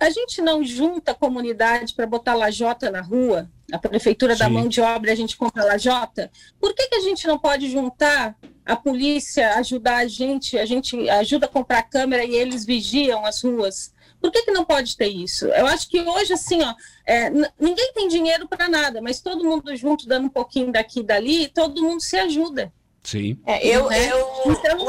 [0.02, 3.48] a gente não junta a comunidade para botar lajota na rua?
[3.72, 4.40] A prefeitura Sim.
[4.40, 6.28] dá mão de obra e a gente compra lajota?
[6.58, 11.08] Por que, que a gente não pode juntar a polícia, ajudar a gente, a gente
[11.10, 13.92] ajuda a comprar câmera e eles vigiam as ruas?
[14.20, 15.46] Por que, que não pode ter isso?
[15.46, 16.72] Eu acho que hoje, assim, ó,
[17.04, 21.02] é, ninguém tem dinheiro para nada, mas todo mundo junto, dando um pouquinho daqui e
[21.02, 22.72] dali, todo mundo se ajuda.
[23.02, 23.36] Sim.
[23.44, 24.12] É, eu, né?
[24.12, 24.86] eu, então,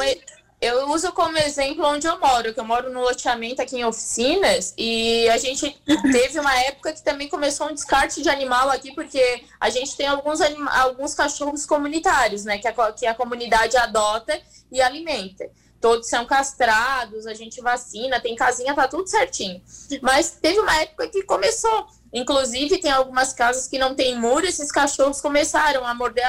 [0.64, 4.74] eu uso como exemplo onde eu moro, que eu moro no loteamento aqui em oficinas,
[4.78, 5.78] e a gente
[6.12, 10.08] teve uma época que também começou um descarte de animal aqui, porque a gente tem
[10.08, 14.40] alguns, alguns cachorros comunitários, né, que a, que a comunidade adota
[14.72, 15.50] e alimenta.
[15.82, 19.62] todos são castrados, a gente vacina, tem casinha, tá tudo certinho.
[20.02, 21.88] Mas teve uma época que começou.
[22.14, 26.26] Inclusive, tem algumas casas que não tem muro, esses cachorros começaram a morder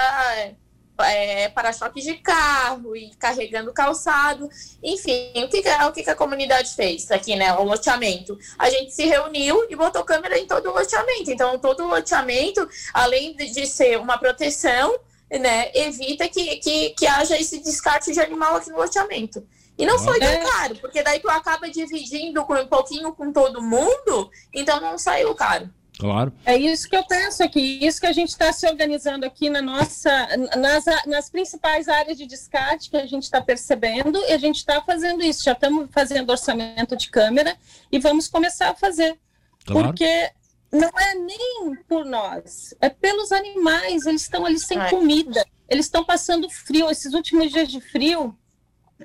[0.99, 4.49] é, para-choques de carro e carregando calçado.
[4.83, 7.53] Enfim, o que, o que a comunidade fez aqui, né?
[7.55, 8.39] O loteamento.
[8.59, 11.31] A gente se reuniu e botou câmera em todo o loteamento.
[11.31, 14.97] Então, todo o loteamento, além de, ser uma proteção,
[15.31, 19.47] né, evita que, que, que haja esse descarte de animal aqui no loteamento.
[19.77, 23.61] E não foi tão caro, porque daí tu acaba dividindo com um pouquinho com todo
[23.61, 25.69] mundo, então não saiu caro.
[25.99, 26.33] Claro.
[26.45, 29.63] É isso que eu penso aqui, isso que a gente está se organizando aqui na
[29.63, 34.57] nossa, nas, nas principais áreas de descarte que a gente está percebendo, e a gente
[34.57, 37.57] está fazendo isso, já estamos fazendo orçamento de câmera
[37.93, 39.17] e vamos começar a fazer.
[39.65, 39.89] Claro.
[39.89, 40.31] Porque
[40.73, 44.05] não é nem por nós, é pelos animais.
[44.05, 44.91] Eles estão ali sem é.
[44.91, 46.91] comida, eles estão passando frio.
[46.91, 48.37] Esses últimos dias de frio,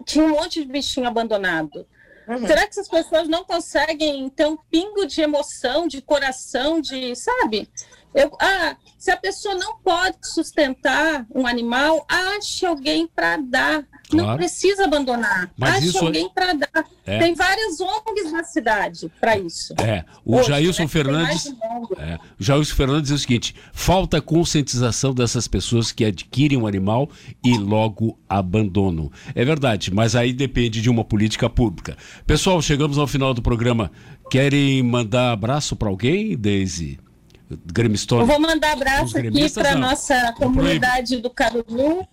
[0.06, 1.88] tinha um monte de bichinho abandonado.
[2.30, 2.46] Uhum.
[2.46, 7.68] Será que essas pessoas não conseguem ter um pingo de emoção, de coração, de, sabe?
[8.14, 13.84] Eu, ah, se a pessoa não pode sustentar um animal, ache alguém para dar.
[14.10, 14.28] Claro.
[14.28, 15.52] Não precisa abandonar.
[15.56, 16.04] Mas ache isso...
[16.04, 16.86] alguém para dar.
[17.06, 17.20] É.
[17.20, 19.74] Tem várias ONGs na cidade para isso.
[19.80, 20.04] É.
[20.26, 20.88] O Hoje, Jailson né?
[20.88, 21.54] Fernandes.
[21.98, 22.18] É.
[22.40, 27.08] O Jailson Fernandes diz o seguinte: falta conscientização dessas pessoas que adquirem um animal
[27.44, 29.12] e logo abandonam.
[29.36, 31.96] É verdade, mas aí depende de uma política pública.
[32.26, 33.92] Pessoal, chegamos ao final do programa.
[34.32, 37.00] Querem mandar abraço para alguém, Daisy?
[38.12, 42.08] Eu vou mandar abraço aqui para nossa comunidade do Caruru.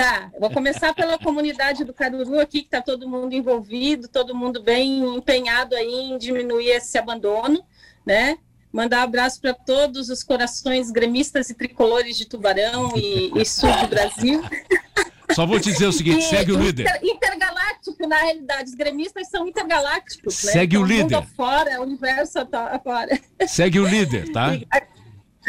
[0.00, 4.62] Tá, vou começar pela comunidade do Caruru aqui, que está todo mundo envolvido, todo mundo
[4.62, 7.62] bem empenhado aí em diminuir esse abandono,
[8.06, 8.38] né?
[8.72, 13.70] Mandar um abraço para todos os corações gremistas e tricolores de Tubarão e, e sul
[13.76, 14.42] do Brasil.
[15.34, 16.98] Só vou te dizer o seguinte, e, segue o líder.
[17.02, 20.52] intergaláctico, na realidade, os gremistas são intergalácticos, né?
[20.52, 21.02] Segue então, o líder.
[21.02, 23.20] O mundo afora, o universo afora.
[23.46, 24.54] Segue o líder, tá?
[24.56, 24.66] E,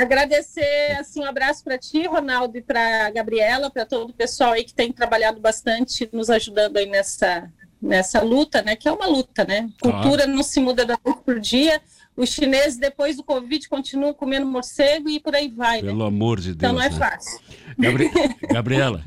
[0.02, 4.64] agradecer assim um abraço para ti, Ronaldo, e para Gabriela, para todo o pessoal aí
[4.64, 7.50] que tem trabalhado bastante, nos ajudando aí nessa
[7.82, 8.76] nessa luta, né?
[8.76, 9.70] Que é uma luta, né?
[9.82, 11.82] Cultura não se muda da noite por dia.
[12.16, 15.82] Os chineses, depois do Covid, continuam comendo morcego e por aí vai.
[15.82, 15.88] Né?
[15.88, 16.08] Pelo né?
[16.08, 16.58] amor de Deus.
[16.58, 16.96] Então não é né?
[16.96, 17.40] fácil.
[17.80, 18.12] Gabri...
[18.52, 19.04] Gabriela.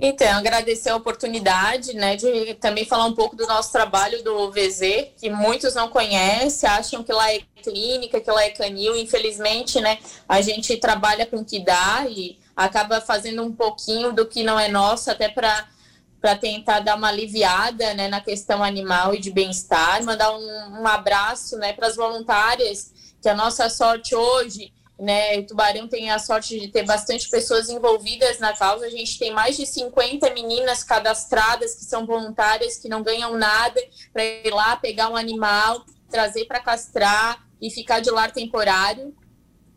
[0.00, 5.08] Então, agradecer a oportunidade, né, de também falar um pouco do nosso trabalho do VZ,
[5.16, 8.96] que muitos não conhecem, acham que lá é clínica, que lá é canil.
[8.96, 14.26] Infelizmente, né, a gente trabalha com o que dá e acaba fazendo um pouquinho do
[14.26, 15.66] que não é nosso, até para
[16.20, 20.84] para tentar dar uma aliviada né, na questão animal e de bem-estar, mandar um, um
[20.84, 22.92] abraço né, para as voluntárias,
[23.22, 25.42] que a nossa sorte hoje né?
[25.42, 28.86] Tubarão tem a sorte de ter bastante pessoas envolvidas na causa.
[28.86, 33.80] A gente tem mais de 50 meninas cadastradas que são voluntárias, que não ganham nada
[34.12, 39.14] para ir lá pegar um animal, trazer para castrar e ficar de lar temporário.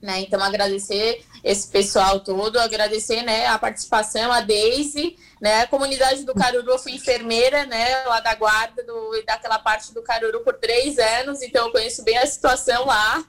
[0.02, 0.22] Né?
[0.22, 5.62] Então, agradecer esse pessoal todo, agradecer né, a participação, a Deise, né?
[5.62, 10.02] A comunidade do Caruru, eu fui enfermeira, né, lá da guarda do, daquela parte do
[10.02, 13.24] Caruru por três anos, então eu conheço bem a situação lá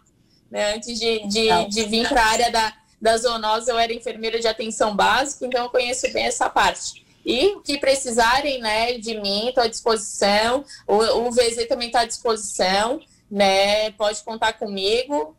[0.53, 0.74] né?
[0.74, 4.46] Antes de, de, de vir para a área da, da zoonose, eu era enfermeira de
[4.46, 7.03] atenção básica, então eu conheço bem essa parte.
[7.24, 10.64] E que precisarem né, de mim, estou à disposição.
[10.86, 13.00] O, o VZ também está à disposição,
[13.30, 13.90] né?
[13.92, 15.34] Pode contar comigo.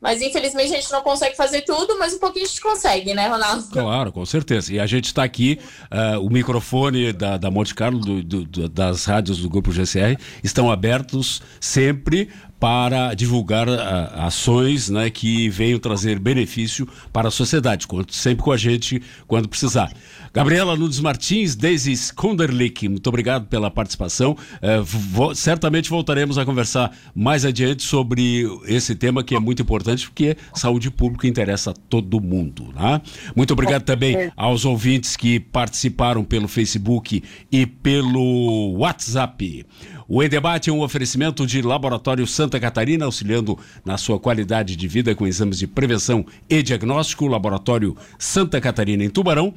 [0.00, 3.26] Mas infelizmente a gente não consegue fazer tudo, mas um pouquinho a gente consegue, né,
[3.26, 3.64] Ronaldo?
[3.72, 4.72] Claro, com certeza.
[4.72, 5.58] E a gente está aqui,
[5.90, 10.70] uh, o microfone da, da Monte Carlo, do, do, das rádios do Grupo GCR, estão
[10.70, 13.72] abertos sempre para divulgar uh,
[14.14, 17.86] ações né, que venham trazer benefício para a sociedade.
[17.86, 19.92] Conte sempre com a gente quando precisar.
[20.32, 24.36] Gabriela Nunes Martins, Daisy Skunderlich, muito obrigado pela participação.
[24.84, 30.36] Vo certamente voltaremos a conversar mais adiante sobre esse tema que é muito importante, porque
[30.54, 32.72] saúde pública interessa a todo mundo.
[32.74, 33.00] Né?
[33.34, 39.66] Muito obrigado também aos ouvintes que participaram pelo Facebook e pelo WhatsApp.
[40.10, 45.14] O E-Debate é um oferecimento de Laboratório Santa Catarina, auxiliando na sua qualidade de vida
[45.14, 47.26] com exames de prevenção e diagnóstico.
[47.26, 49.52] Laboratório Santa Catarina em Tubarão.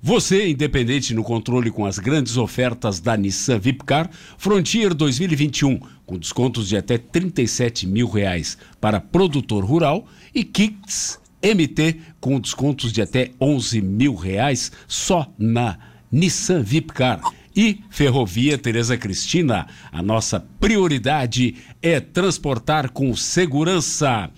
[0.00, 6.68] Você, independente no controle com as grandes ofertas da Nissan Vipcar, Frontier 2021, com descontos
[6.68, 13.32] de até 37 mil reais para produtor rural e Kicks MT com descontos de até
[13.40, 15.76] 11 mil reais só na
[16.12, 17.20] Nissan Vipcar.
[17.56, 24.28] E Ferrovia Tereza Cristina, a nossa prioridade é transportar com segurança.